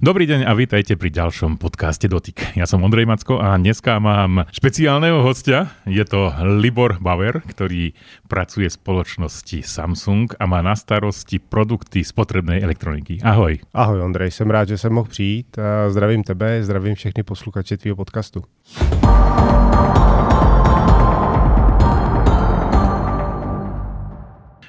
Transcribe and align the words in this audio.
Dobrý 0.00 0.24
deň 0.24 0.48
a 0.48 0.56
vítajte 0.56 0.96
pri 0.96 1.12
ďalšom 1.12 1.60
podcaste 1.60 2.08
Dotyk. 2.08 2.56
Ja 2.56 2.64
som 2.64 2.80
Ondrej 2.80 3.04
Macko 3.04 3.36
a 3.36 3.60
dneska 3.60 4.00
mám 4.00 4.48
špeciálneho 4.48 5.20
hostia. 5.20 5.76
Je 5.84 6.00
to 6.08 6.32
Libor 6.56 6.96
Bauer, 6.96 7.44
ktorý 7.44 7.92
pracuje 8.24 8.72
v 8.72 8.80
spoločnosti 8.80 9.60
Samsung 9.60 10.32
a 10.40 10.48
má 10.48 10.64
na 10.64 10.72
starosti 10.72 11.36
produkty 11.36 12.00
spotrebnej 12.00 12.64
elektroniky. 12.64 13.20
Ahoj. 13.20 13.60
Ahoj 13.76 14.00
Ondrej, 14.00 14.32
jsem 14.32 14.48
rád, 14.48 14.72
že 14.72 14.80
jsem 14.80 14.88
mohl 14.88 15.12
přijít. 15.12 15.60
Zdravím 15.92 16.24
tebe, 16.24 16.64
zdravím 16.64 16.96
všechny 16.96 17.20
posluchače 17.20 17.76
tvýho 17.76 17.96
podcastu. 17.96 18.40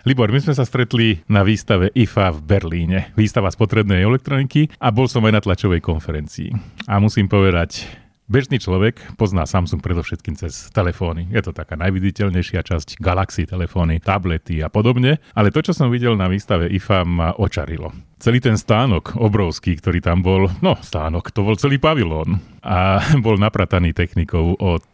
Libor, 0.02 0.34
my 0.34 0.42
sme 0.42 0.58
sa 0.58 0.66
stretli 0.66 1.22
na 1.30 1.46
výstave 1.46 1.94
IFA 1.94 2.34
v 2.34 2.40
Berlíne, 2.42 3.00
výstava 3.14 3.54
spotrebnej 3.54 4.02
elektroniky 4.02 4.74
a 4.82 4.90
bol 4.90 5.06
som 5.06 5.22
aj 5.30 5.34
na 5.38 5.42
tlačovej 5.46 5.78
konferencii. 5.78 6.50
A 6.90 6.98
musím 6.98 7.30
povedať, 7.30 7.86
Bežný 8.32 8.64
človek 8.64 9.20
pozná 9.20 9.44
Samsung 9.44 9.84
predovšetkým 9.84 10.40
cez 10.40 10.72
telefóny. 10.72 11.28
Je 11.36 11.44
to 11.44 11.52
taká 11.52 11.76
najviditeľnejšia 11.76 12.64
časť 12.64 13.04
Galaxy 13.04 13.44
telefóny, 13.44 14.00
tablety 14.00 14.64
a 14.64 14.72
podobne, 14.72 15.20
ale 15.36 15.52
to, 15.52 15.60
čo 15.60 15.76
som 15.76 15.92
videl 15.92 16.16
na 16.16 16.32
výstave 16.32 16.72
IFA, 16.72 17.04
ma 17.04 17.36
očarilo 17.36 18.11
celý 18.22 18.38
ten 18.38 18.54
stánok 18.54 19.18
obrovský, 19.18 19.74
ktorý 19.82 20.00
tam 20.00 20.22
bol, 20.22 20.48
no 20.62 20.78
stánok, 20.78 21.34
to 21.34 21.42
bol 21.42 21.58
celý 21.58 21.82
pavilón 21.82 22.38
a 22.62 23.02
bol 23.26 23.42
naprataný 23.42 23.98
technikou 23.98 24.54
od, 24.62 24.86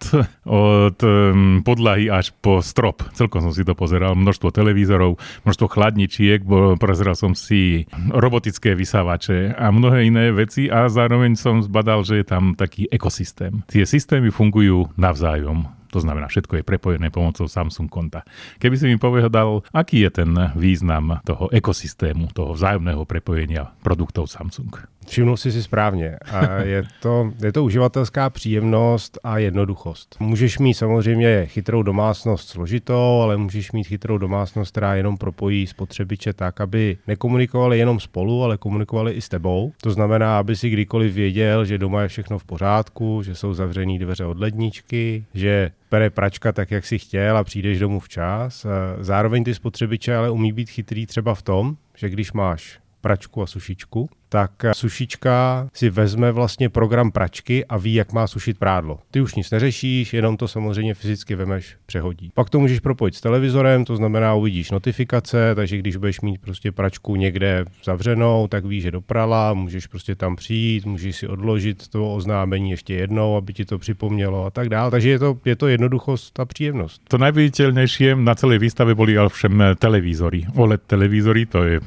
od 0.47 0.97
um, 1.03 1.61
podlahy 1.61 2.07
až 2.07 2.31
po 2.39 2.63
strop. 2.63 3.03
Celkom 3.11 3.43
som 3.43 3.51
si 3.51 3.67
to 3.67 3.75
pozeral, 3.75 4.15
množstvo 4.15 4.49
televízorov, 4.55 5.19
množstvo 5.43 5.67
chladničiek, 5.67 6.41
bo 6.47 6.79
prezeral 6.79 7.19
som 7.19 7.35
si 7.35 7.85
robotické 8.09 8.73
vysávače 8.73 9.53
a 9.53 9.67
mnohé 9.69 10.07
iné 10.07 10.31
veci 10.31 10.71
a 10.71 10.87
zároveň 10.87 11.35
som 11.35 11.59
zbadal, 11.59 12.07
že 12.07 12.23
je 12.23 12.25
tam 12.25 12.55
taký 12.55 12.87
ekosystém. 12.87 13.61
Tie 13.67 13.83
systémy 13.83 14.31
fungujú 14.31 14.87
navzájom 14.95 15.76
to 15.91 15.99
znamená, 16.03 16.27
všetko 16.27 16.59
je 16.59 16.67
prepojené 16.67 17.07
pomocou 17.09 17.47
Samsung 17.47 17.87
konta. 17.87 18.27
Keby 18.59 18.75
si 18.75 18.85
mi 18.87 18.97
povedal, 18.99 19.63
aký 19.71 20.03
je 20.07 20.23
ten 20.23 20.31
význam 20.55 21.23
toho 21.23 21.47
ekosystému, 21.51 22.35
toho 22.35 22.53
vzájomného 22.53 23.03
prepojenia 23.07 23.71
produktov 23.81 24.27
Samsung? 24.27 24.96
Všimnul 25.09 25.37
jsi 25.37 25.51
si 25.51 25.63
správně. 25.63 26.17
A 26.31 26.53
je, 26.53 26.83
to, 27.01 27.31
je 27.43 27.51
to 27.51 27.63
uživatelská 27.63 28.29
příjemnost 28.29 29.19
a 29.23 29.37
jednoduchost. 29.37 30.15
Můžeš 30.19 30.59
mít 30.59 30.73
samozřejmě 30.73 31.45
chytrou 31.45 31.83
domácnost 31.83 32.49
složitou, 32.49 33.19
ale 33.21 33.37
můžeš 33.37 33.71
mít 33.71 33.83
chytrou 33.83 34.17
domácnost, 34.17 34.71
která 34.71 34.95
jenom 34.95 35.17
propojí 35.17 35.67
spotřebiče 35.67 36.33
tak, 36.33 36.61
aby 36.61 36.97
nekomunikovali 37.07 37.79
jenom 37.79 37.99
spolu, 37.99 38.43
ale 38.43 38.57
komunikovali 38.57 39.11
i 39.11 39.21
s 39.21 39.29
tebou. 39.29 39.73
To 39.81 39.91
znamená, 39.91 40.39
aby 40.39 40.55
si 40.55 40.69
kdykoliv 40.69 41.13
věděl, 41.13 41.65
že 41.65 41.77
doma 41.77 42.01
je 42.01 42.07
všechno 42.07 42.39
v 42.39 42.43
pořádku, 42.43 43.23
že 43.23 43.35
jsou 43.35 43.53
zavřené 43.53 43.99
dveře 43.99 44.25
od 44.25 44.39
ledničky, 44.39 45.25
že 45.33 45.71
pere 45.89 46.09
pračka 46.09 46.51
tak, 46.51 46.71
jak 46.71 46.85
si 46.85 46.99
chtěl 46.99 47.37
a 47.37 47.43
přijdeš 47.43 47.79
domů 47.79 47.99
včas. 47.99 48.65
Zároveň 48.99 49.43
ty 49.43 49.55
spotřebiče 49.55 50.15
ale 50.15 50.29
umí 50.29 50.53
být 50.53 50.69
chytrý 50.69 51.05
třeba 51.05 51.35
v 51.35 51.41
tom, 51.41 51.75
že 51.97 52.09
když 52.09 52.33
máš 52.33 52.79
pračku 53.01 53.41
a 53.41 53.47
sušičku, 53.47 54.09
tak 54.29 54.51
sušička 54.73 55.67
si 55.73 55.89
vezme 55.89 56.31
vlastně 56.31 56.69
program 56.69 57.11
pračky 57.11 57.65
a 57.65 57.77
ví, 57.77 57.93
jak 57.93 58.13
má 58.13 58.27
sušit 58.27 58.59
prádlo. 58.59 58.99
Ty 59.11 59.21
už 59.21 59.35
nic 59.35 59.51
neřešíš, 59.51 60.13
jenom 60.13 60.37
to 60.37 60.47
samozřejmě 60.47 60.93
fyzicky 60.93 61.35
vemeš, 61.35 61.75
přehodí. 61.85 62.31
Pak 62.33 62.49
to 62.49 62.59
můžeš 62.59 62.79
propojit 62.79 63.15
s 63.15 63.21
televizorem, 63.21 63.85
to 63.85 63.95
znamená 63.95 64.33
uvidíš 64.33 64.71
notifikace, 64.71 65.55
takže 65.55 65.77
když 65.77 65.95
budeš 65.95 66.21
mít 66.21 66.41
prostě 66.41 66.71
pračku 66.71 67.15
někde 67.15 67.65
zavřenou, 67.83 68.47
tak 68.47 68.65
víš, 68.65 68.83
že 68.83 68.91
doprala, 68.91 69.53
můžeš 69.53 69.87
prostě 69.87 70.15
tam 70.15 70.35
přijít, 70.35 70.85
můžeš 70.85 71.15
si 71.15 71.27
odložit 71.27 71.87
to 71.87 72.15
oznámení 72.15 72.71
ještě 72.71 72.93
jednou, 72.93 73.35
aby 73.35 73.53
ti 73.53 73.65
to 73.65 73.77
připomnělo 73.77 74.45
a 74.45 74.49
tak 74.49 74.69
dále. 74.69 74.91
Takže 74.91 75.09
je 75.09 75.19
to, 75.19 75.37
je 75.45 75.55
to 75.55 75.67
jednoduchost 75.67 76.39
a 76.39 76.45
příjemnost. 76.45 77.01
To 77.07 77.17
najviditeľnejšie 77.17 78.15
na 78.17 78.35
celé 78.35 78.57
výstave 78.57 78.95
boli 78.95 79.15
všem 79.15 79.77
televízory. 79.79 80.45
OLED 80.55 80.81
televízory, 80.87 81.45
to 81.45 81.63
je 81.63 81.75
e, 81.77 81.81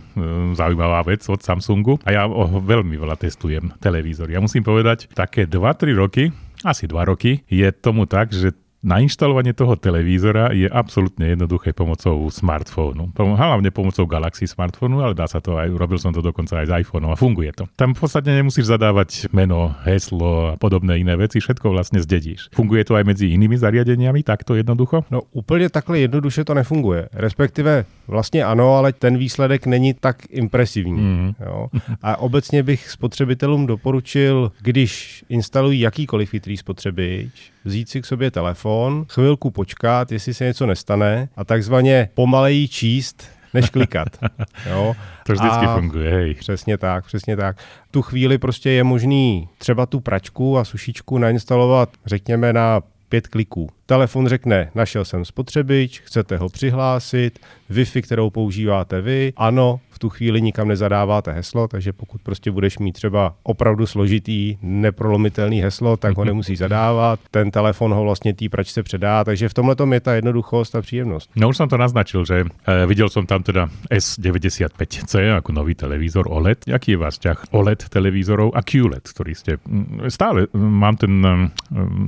zaujímavá 0.55 1.03
vec 1.03 1.29
od 1.29 1.43
Samsungu. 1.43 1.99
A 2.05 2.11
ja 2.13 2.30
veľmi 2.65 2.97
veľa 2.97 3.17
testujem 3.19 3.75
televízory. 3.83 4.35
Ja 4.35 4.41
musím 4.41 4.63
povedať, 4.63 5.11
také 5.13 5.45
2-3 5.45 5.95
roky, 5.95 6.31
asi 6.63 6.87
2 6.87 7.11
roky, 7.11 7.43
je 7.51 7.69
tomu 7.75 8.07
tak, 8.07 8.31
že 8.33 8.55
Nainštalovanie 8.81 9.53
toho 9.53 9.77
televízora 9.77 10.57
je 10.57 10.65
absolútne 10.65 11.29
jednoduché 11.37 11.77
pomocou 11.77 12.17
smartfónu. 12.33 13.13
Hlavne 13.13 13.69
pomocou 13.69 14.09
Galaxy 14.09 14.49
smartfónu, 14.49 15.05
ale 15.05 15.13
dá 15.13 15.29
sa 15.29 15.37
to 15.37 15.61
aj, 15.61 15.69
robil 15.77 16.01
som 16.01 16.17
to 16.17 16.25
dokonca 16.25 16.65
aj 16.65 16.67
z 16.73 16.73
iPhone 16.81 17.13
a 17.13 17.13
funguje 17.13 17.53
to. 17.53 17.69
Tam 17.77 17.93
v 17.93 18.01
podstate 18.01 18.33
nemusíš 18.33 18.73
zadávať 18.73 19.29
meno, 19.37 19.77
heslo 19.85 20.57
a 20.57 20.57
podobné 20.57 20.97
iné 20.97 21.13
veci, 21.13 21.45
všetko 21.45 21.77
vlastne 21.77 22.01
zdedíš. 22.01 22.49
Funguje 22.57 22.81
to 22.89 22.97
aj 22.97 23.05
medzi 23.05 23.29
inými 23.37 23.61
zariadeniami 23.61 24.25
takto 24.25 24.57
jednoducho? 24.57 25.05
No 25.13 25.29
úplně 25.37 25.69
takhle 25.69 26.01
jednoduše 26.09 26.49
to 26.49 26.55
nefunguje. 26.55 27.09
Respektive 27.13 27.85
vlastně 28.09 28.45
ano, 28.45 28.81
ale 28.81 28.93
ten 28.97 29.19
výsledek 29.21 29.67
není 29.67 29.95
tak 29.95 30.17
impresivní. 30.33 31.03
Mm. 31.03 31.33
Jo? 31.37 31.69
A 32.03 32.17
obecně 32.17 32.63
bych 32.63 32.91
spotřebitelům 32.91 33.67
doporučil, 33.67 34.53
když 34.61 35.25
instalují 35.29 35.81
jakýkoliv 35.81 36.31
chytrý 36.31 36.57
spotřebič, 36.57 37.53
vzít 37.65 37.89
si 37.89 38.03
k 38.03 38.07
sobě 38.07 38.31
telefon, 38.31 38.70
chvilku 39.09 39.51
počkat, 39.51 40.13
jestli 40.13 40.35
se 40.35 40.45
něco 40.45 40.67
nestane 40.67 41.29
a 41.37 41.45
takzvaně 41.45 42.09
pomaleji 42.15 42.69
číst, 42.69 43.25
než 43.55 43.71
klikat. 43.71 44.09
Jo? 44.71 44.97
To 45.27 45.33
vždycky 45.33 45.67
a 45.67 45.75
funguje, 45.75 46.13
hej. 46.13 46.35
Přesně 46.35 46.79
tak, 46.79 47.07
přesně 47.07 47.37
tak. 47.37 47.57
Tu 47.91 48.03
chvíli 48.03 48.39
prostě 48.39 48.71
je 48.71 48.85
možný 48.85 49.49
třeba 49.59 49.87
tu 49.87 50.01
pračku 50.01 50.59
a 50.59 50.65
sušičku 50.65 51.19
nainstalovat, 51.19 51.89
řekněme, 52.07 52.53
na 52.53 52.81
pět 53.09 53.29
kliků. 53.29 53.71
Telefon 53.87 54.29
řekne, 54.29 54.71
našel 54.75 55.05
jsem 55.05 55.25
spotřebič, 55.25 56.01
chcete 56.01 56.37
ho 56.37 56.49
přihlásit, 56.49 57.39
Wi-Fi, 57.71 58.03
kterou 58.03 58.31
používáte 58.31 59.01
vy, 59.01 59.33
ano, 59.37 59.81
tu 60.01 60.09
chvíli 60.09 60.43
nikam 60.43 60.69
nezadáváte 60.69 61.33
heslo, 61.33 61.69
takže 61.69 61.93
pokud 61.93 62.23
prostě 62.23 62.51
budeš 62.51 62.79
mít 62.79 62.93
třeba 62.93 63.35
opravdu 63.43 63.87
složitý, 63.87 64.57
neprolomitelný 64.63 65.61
heslo, 65.61 65.97
tak 65.97 66.17
ho 66.17 66.23
mhm. 66.23 66.27
nemusí 66.27 66.57
zadávat. 66.57 67.21
Ten 67.31 67.51
telefon 67.51 67.93
ho 67.93 68.03
vlastně 68.03 68.35
té 68.35 68.49
pračce 68.49 68.83
předá, 68.83 69.25
takže 69.25 69.49
v 69.49 69.55
tomhle 69.55 69.77
je 69.93 70.01
ta 70.01 70.15
jednoduchost 70.15 70.75
a 70.75 70.83
příjemnost. 70.83 71.31
No 71.37 71.49
už 71.49 71.57
jsem 71.57 71.69
to 71.69 71.77
naznačil, 71.77 72.25
že 72.25 72.45
e, 72.67 72.87
viděl 72.87 73.09
jsem 73.09 73.27
tam 73.27 73.43
teda 73.43 73.69
S95C 73.91 75.21
jako 75.21 75.53
nový 75.53 75.75
televízor 75.75 76.27
OLED. 76.29 76.65
Jaký 76.67 76.91
je 76.91 76.97
váš 76.97 77.15
vzťah 77.15 77.45
OLED 77.51 77.89
televízorov 77.89 78.51
a 78.55 78.63
QLED, 78.63 79.09
který 79.09 79.35
jste 79.35 79.57
mm, 79.69 80.01
stále 80.09 80.47
mm, 80.53 80.73
mám 80.73 80.97
ten, 80.97 81.11
mm, 81.11 81.51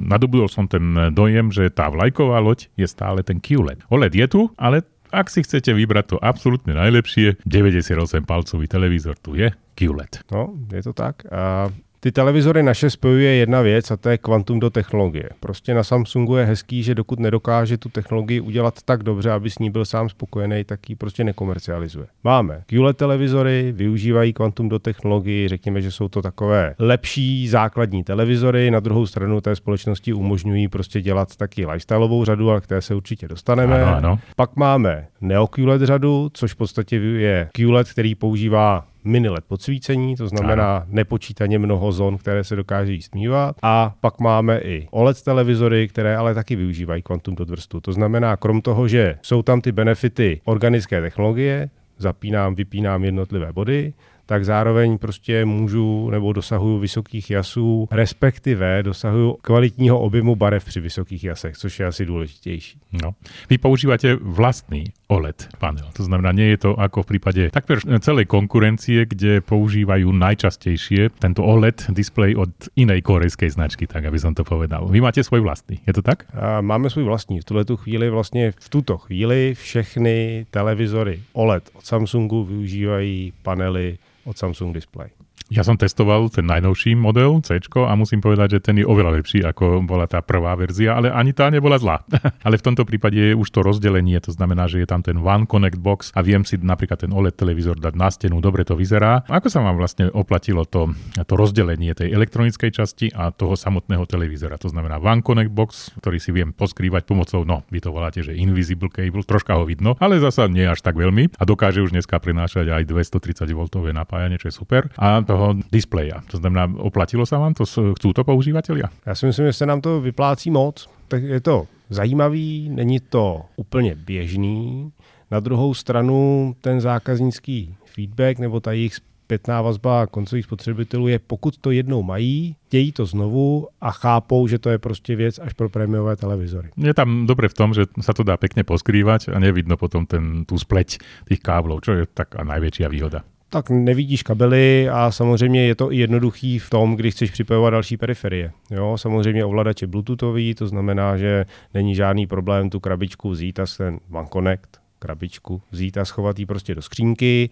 nadobudol 0.09 0.49
jsem 0.49 0.69
ten 0.69 1.01
dojem, 1.11 1.53
že 1.53 1.71
tá 1.71 1.89
vlajková 1.89 2.39
loď 2.39 2.69
je 2.77 2.89
stále 2.89 3.23
ten 3.23 3.41
QLED. 3.41 3.79
OLED 3.89 4.15
je 4.15 4.27
tu, 4.29 4.51
ale 4.59 4.83
ak 5.13 5.29
si 5.29 5.45
chcete 5.45 5.77
vybrať 5.77 6.05
to 6.13 6.17
absolútne 6.19 6.73
najlepšie, 6.73 7.39
98 7.45 8.25
palcový 8.25 8.67
televízor 8.67 9.21
tu 9.21 9.37
je, 9.37 9.53
QLED. 9.77 10.25
No, 10.33 10.57
je 10.73 10.83
to 10.83 10.93
tak. 10.97 11.29
A 11.29 11.69
ty 12.05 12.13
televizory 12.13 12.63
naše 12.63 12.91
spojuje 12.91 13.35
jedna 13.35 13.61
věc 13.61 13.91
a 13.91 13.97
to 13.97 14.09
je 14.09 14.19
kvantum 14.19 14.61
do 14.61 14.71
technologie. 14.71 15.29
Prostě 15.41 15.75
na 15.75 15.85
Samsungu 15.85 16.37
je 16.37 16.45
hezký, 16.45 16.83
že 16.83 16.95
dokud 16.95 17.21
nedokáže 17.21 17.79
tu 17.79 17.89
technologii 17.89 18.41
udělat 18.41 18.83
tak 18.85 19.03
dobře, 19.03 19.31
aby 19.31 19.51
s 19.51 19.59
ní 19.59 19.71
byl 19.71 19.85
sám 19.85 20.09
spokojený, 20.09 20.65
tak 20.65 20.91
ji 20.91 20.97
prostě 20.97 21.25
nekomercializuje. 21.25 22.07
Máme 22.25 22.63
QLED 22.67 22.97
televizory, 22.97 23.73
využívají 23.77 24.33
kvantum 24.33 24.69
do 24.69 24.79
technologii, 24.79 25.49
řekněme, 25.49 25.83
že 25.83 25.91
jsou 25.91 26.09
to 26.09 26.23
takové 26.23 26.75
lepší 26.79 27.49
základní 27.49 28.05
televizory, 28.05 28.71
na 28.71 28.81
druhou 28.81 29.07
stranu 29.07 29.41
té 29.41 29.57
společnosti 29.57 30.13
umožňují 30.13 30.69
prostě 30.69 31.01
dělat 31.01 31.37
taky 31.37 31.67
lifestyleovou 31.67 32.25
řadu, 32.25 32.51
a 32.51 32.61
k 32.61 32.67
té 32.67 32.83
se 32.83 32.95
určitě 32.95 33.29
dostaneme. 33.29 33.83
Ano, 33.83 33.97
ano. 33.97 34.19
Pak 34.37 34.57
máme 34.57 35.07
Neo 35.21 35.47
QLED 35.47 35.83
řadu, 35.83 36.31
což 36.33 36.53
v 36.53 36.57
podstatě 36.57 36.97
je 36.97 37.49
QLED, 37.53 37.91
který 37.91 38.15
používá 38.15 38.85
mini 39.05 39.29
LED 39.29 39.45
podsvícení, 39.45 40.17
to 40.17 40.29
znamená 40.29 40.77
ano. 40.77 40.87
nepočítaně 40.89 41.59
mnoho 41.59 41.93
zón, 41.93 42.19
které 42.19 42.45
se 42.45 42.57
dokáží 42.57 43.03
stmívat. 43.03 43.57
A 43.63 43.95
pak 44.01 44.21
máme 44.21 44.59
i 44.59 44.89
OLED 44.91 45.23
televizory, 45.23 45.89
které 45.89 46.17
ale 46.17 46.35
taky 46.35 46.57
využívají 46.57 47.03
kvantum 47.03 47.35
dot 47.35 47.51
vrstu. 47.51 47.81
To 47.81 47.93
znamená, 47.93 48.37
krom 48.37 48.63
toho, 48.63 48.89
že 48.89 49.19
jsou 49.23 49.43
tam 49.43 49.61
ty 49.61 49.73
benefity 49.73 50.41
organické 50.45 51.01
technologie, 51.01 51.71
zapínám, 51.99 52.55
vypínám 52.55 53.05
jednotlivé 53.05 53.53
body, 53.53 53.93
tak 54.27 54.45
zároveň 54.45 54.99
prostě 54.99 55.45
můžu 55.45 56.11
nebo 56.11 56.33
dosahuju 56.33 56.79
vysokých 56.79 57.31
jasů, 57.31 57.89
respektive 57.91 58.83
dosahuju 58.83 59.37
kvalitního 59.43 60.01
objemu 60.01 60.37
barev 60.37 60.65
při 60.65 60.81
vysokých 60.81 61.25
jasech, 61.25 61.57
což 61.57 61.81
je 61.81 61.87
asi 61.87 62.07
důležitější. 62.07 62.79
No. 63.03 63.15
Vy 63.51 63.59
používáte 63.59 64.15
vlastní 64.15 64.85
OLED 65.09 65.49
panel. 65.59 65.89
To 65.93 66.05
znamená, 66.05 66.33
nie 66.33 66.49
je 66.57 66.57
to 66.57 66.71
ako 66.81 67.03
v 67.03 67.07
prípade 67.07 67.43
takmer 67.53 67.85
celej 68.01 68.25
konkurencie, 68.25 69.05
kde 69.05 69.45
používajú 69.45 70.09
najčastejšie 70.09 71.13
tento 71.21 71.45
OLED 71.45 71.93
display 71.93 72.33
od 72.33 72.49
inej 72.81 73.05
korejskej 73.05 73.53
značky, 73.53 73.85
tak 73.85 74.09
aby 74.09 74.17
som 74.17 74.33
to 74.33 74.41
povedal. 74.45 74.89
Vy 74.89 75.01
máte 75.05 75.21
svůj 75.21 75.41
vlastní, 75.45 75.81
je 75.87 75.93
to 75.93 76.03
tak? 76.03 76.25
A 76.33 76.61
máme 76.61 76.91
svůj 76.91 77.05
vlastní. 77.05 77.41
V 77.41 77.45
tuhle 77.45 77.65
chvíli 77.77 78.11
vlastně 78.11 78.53
v 78.57 78.69
tuto 78.69 78.99
chvíli 78.99 79.55
všechny 79.55 80.47
televizory 80.51 81.21
OLED 81.33 81.71
od 81.73 81.85
Samsungu 81.85 82.45
využívají 82.45 83.33
panely 83.43 83.99
od 84.25 84.39
Samsung 84.39 84.75
Display. 84.75 85.11
Ja 85.53 85.61
som 85.69 85.77
testoval 85.77 86.33
ten 86.33 86.49
najnovší 86.49 86.97
model 86.97 87.45
C 87.45 87.61
a 87.61 87.93
musím 87.93 88.25
povedať, 88.25 88.57
že 88.57 88.65
ten 88.65 88.81
je 88.81 88.89
oveľa 88.89 89.21
lepší, 89.21 89.45
ako 89.45 89.85
bola 89.85 90.09
tá 90.09 90.25
prvá 90.25 90.57
verzia, 90.57 90.97
ale 90.97 91.13
ani 91.13 91.37
tá 91.37 91.53
nebola 91.53 91.77
zlá. 91.77 92.01
ale 92.47 92.57
v 92.57 92.65
tomto 92.65 92.89
prípade 92.89 93.21
je 93.21 93.37
už 93.37 93.53
to 93.53 93.61
rozdelenie, 93.61 94.17
to 94.25 94.33
znamená, 94.33 94.65
že 94.65 94.81
je 94.81 94.89
tam 94.89 95.05
ten 95.05 95.21
One 95.21 95.45
Connect 95.45 95.77
Box 95.77 96.09
a 96.17 96.25
viem 96.25 96.41
si 96.49 96.57
napríklad 96.57 97.05
ten 97.05 97.13
OLED 97.13 97.37
televízor 97.37 97.77
dať 97.77 97.93
na 97.93 98.09
stenu, 98.09 98.41
dobre 98.41 98.65
to 98.65 98.81
vyzerá. 98.81 99.29
Ako 99.29 99.53
sa 99.53 99.61
vám 99.61 99.77
vlastne 99.77 100.09
oplatilo 100.09 100.65
to, 100.65 100.97
to 101.21 101.35
rozdelenie 101.37 101.93
tej 101.93 102.17
elektronickej 102.17 102.73
časti 102.73 103.13
a 103.13 103.29
toho 103.29 103.53
samotného 103.53 104.09
televízora? 104.09 104.57
To 104.57 104.73
znamená 104.73 105.05
One 105.05 105.21
Connect 105.21 105.53
Box, 105.53 105.93
ktorý 106.01 106.17
si 106.17 106.33
viem 106.33 106.57
poskrývať 106.57 107.05
pomocou, 107.05 107.45
no 107.45 107.61
vy 107.69 107.85
to 107.85 107.93
voláte, 107.93 108.25
že 108.25 108.33
Invisible 108.33 108.89
Cable, 108.89 109.21
troška 109.21 109.61
ho 109.61 109.69
vidno, 109.69 110.01
ale 110.01 110.17
zasa 110.17 110.49
nie 110.49 110.65
až 110.65 110.81
tak 110.81 110.97
veľmi 110.97 111.37
a 111.37 111.43
dokáže 111.45 111.85
už 111.85 111.93
dneska 111.93 112.17
prinášať 112.17 112.73
aj 112.73 112.89
230 112.89 113.53
V 113.53 113.93
napájanie, 113.93 114.41
čo 114.41 114.49
je 114.49 114.57
super. 114.57 114.89
A 114.97 115.21
toho 115.21 115.42
displeja. 115.73 116.23
To 116.31 116.39
znamená, 116.39 116.71
oplatilo 116.79 117.27
sa 117.27 117.39
vám 117.43 117.55
to? 117.55 117.67
Chcú 117.67 118.09
to 118.15 118.23
používateľia? 118.23 118.91
Já 119.07 119.15
si 119.15 119.27
myslím, 119.27 119.47
že 119.47 119.53
se 119.53 119.67
nám 119.67 119.81
to 119.81 120.01
vyplácí 120.01 120.51
moc. 120.51 120.89
Tak 121.09 121.23
je 121.23 121.41
to 121.41 121.67
zajímavý, 121.91 122.69
není 122.69 123.01
to 123.01 123.43
úplně 123.57 123.95
běžný. 123.95 124.93
Na 125.31 125.41
druhou 125.41 125.75
stranu 125.75 126.55
ten 126.61 126.81
zákaznický 126.81 127.75
feedback 127.85 128.39
nebo 128.39 128.61
ta 128.61 128.73
jejich 128.73 128.95
zpětná 128.95 129.63
vazba 129.63 130.07
koncových 130.07 130.45
spotřebitelů 130.45 131.09
je, 131.09 131.19
pokud 131.19 131.57
to 131.57 131.71
jednou 131.71 132.03
mají, 132.03 132.57
chtějí 132.67 132.93
to 132.93 133.07
znovu 133.07 133.69
a 133.81 133.91
chápou, 133.91 134.47
že 134.47 134.59
to 134.59 134.71
je 134.71 134.79
prostě 134.79 135.17
věc 135.17 135.39
až 135.39 135.53
pro 135.53 135.69
prémiové 135.69 136.17
televizory. 136.17 136.69
Je 136.77 136.95
tam 136.95 137.27
dobre 137.27 137.49
v 137.49 137.55
tom, 137.55 137.73
že 137.73 137.89
sa 138.01 138.13
to 138.13 138.29
dá 138.29 138.37
pekne 138.37 138.61
poskrývať 138.61 139.33
a 139.33 139.41
nevidno 139.41 139.81
potom 139.81 140.05
ten, 140.05 140.45
tú 140.45 140.61
spleť 140.61 141.01
tých 141.29 141.41
káblov, 141.41 141.81
čo 141.81 141.93
je 141.97 142.05
tak 142.13 142.37
a 142.37 142.45
najväčšia 142.45 142.93
výhoda 142.93 143.25
tak 143.53 143.71
nevidíš 143.71 144.23
kabely 144.23 144.89
a 144.89 145.11
samozřejmě 145.11 145.67
je 145.67 145.75
to 145.75 145.93
i 145.93 145.97
jednoduchý 145.97 146.59
v 146.59 146.71
tom, 146.71 146.97
když 146.97 147.15
chceš 147.15 147.31
připojovat 147.31 147.71
další 147.71 147.97
periferie. 147.97 148.53
Jo, 148.71 148.99
samozřejmě 148.99 149.45
ovladač 149.45 149.83
je 149.83 149.89
bluetoothový, 149.89 150.55
to 150.55 150.67
znamená, 150.67 151.17
že 151.17 151.45
není 151.75 151.95
žádný 151.95 152.27
problém 152.27 152.71
tu 152.71 152.81
krabičku 152.81 153.31
vzít 153.31 153.61
a 153.61 153.65
ten 153.79 154.01
One 154.13 154.29
Connect 154.33 154.83
krabičku 154.99 155.63
vzít 155.71 155.99
a 155.99 156.05
schovat 156.05 156.39
ji 156.39 156.47
prostě 156.47 156.75
do 156.75 156.83
skřínky. 156.83 157.51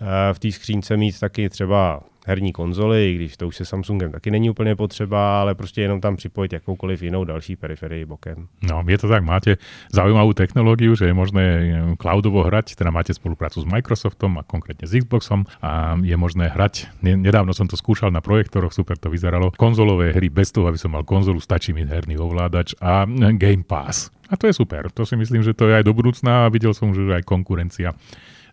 Eh, 0.00 0.34
v 0.34 0.38
té 0.38 0.52
skřínce 0.52 0.96
mít 0.96 1.20
taky 1.20 1.48
třeba 1.48 2.02
herní 2.30 2.54
konzoly, 2.54 3.10
i 3.10 3.14
když 3.14 3.36
to 3.36 3.48
už 3.50 3.56
se 3.56 3.64
Samsungem 3.64 4.12
taky 4.12 4.30
není 4.30 4.50
úplně 4.50 4.76
potřeba, 4.76 5.40
ale 5.40 5.54
prostě 5.54 5.82
jenom 5.82 6.00
tam 6.00 6.16
připojit 6.16 6.52
jakoukoliv 6.52 7.02
jinou 7.02 7.24
další 7.24 7.56
periferii 7.56 8.04
bokem. 8.04 8.46
No, 8.62 8.84
je 8.86 8.98
to 8.98 9.08
tak, 9.10 9.26
máte 9.26 9.58
zaujímavú 9.90 10.30
technológiu, 10.38 10.94
že 10.94 11.10
je 11.10 11.14
možné 11.14 11.44
eh, 11.44 11.66
cloudovo 11.98 12.46
hrať, 12.46 12.78
teda 12.78 12.94
máte 12.94 13.10
spoluprácu 13.10 13.60
s 13.60 13.66
Microsoftom 13.66 14.38
a 14.38 14.46
konkrétne 14.46 14.86
s 14.86 14.94
Xboxom 14.94 15.42
a 15.58 15.98
je 15.98 16.14
možné 16.14 16.54
hrať. 16.54 17.02
Nedávno 17.02 17.50
som 17.50 17.66
to 17.66 17.74
skúšal 17.74 18.14
na 18.14 18.22
projektoroch, 18.22 18.70
super 18.70 18.94
to 18.94 19.10
vyzeralo. 19.10 19.50
Konzolové 19.58 20.14
hry 20.14 20.30
bez 20.30 20.54
toho, 20.54 20.70
aby 20.70 20.78
som 20.78 20.94
mal 20.94 21.02
konzolu, 21.02 21.42
stačí 21.42 21.74
mi 21.74 21.82
herný 21.82 22.14
ovládač 22.20 22.78
a 22.78 23.08
Game 23.34 23.66
Pass. 23.66 24.14
A 24.30 24.38
to 24.38 24.46
je 24.46 24.54
super. 24.54 24.86
To 24.94 25.02
si 25.02 25.18
myslím, 25.18 25.42
že 25.42 25.58
to 25.58 25.66
je 25.66 25.82
aj 25.82 25.84
do 25.84 25.90
budúcna 25.90 26.46
a 26.46 26.52
videl 26.54 26.70
som, 26.70 26.94
že 26.94 27.02
aj 27.02 27.26
konkurencia 27.26 27.98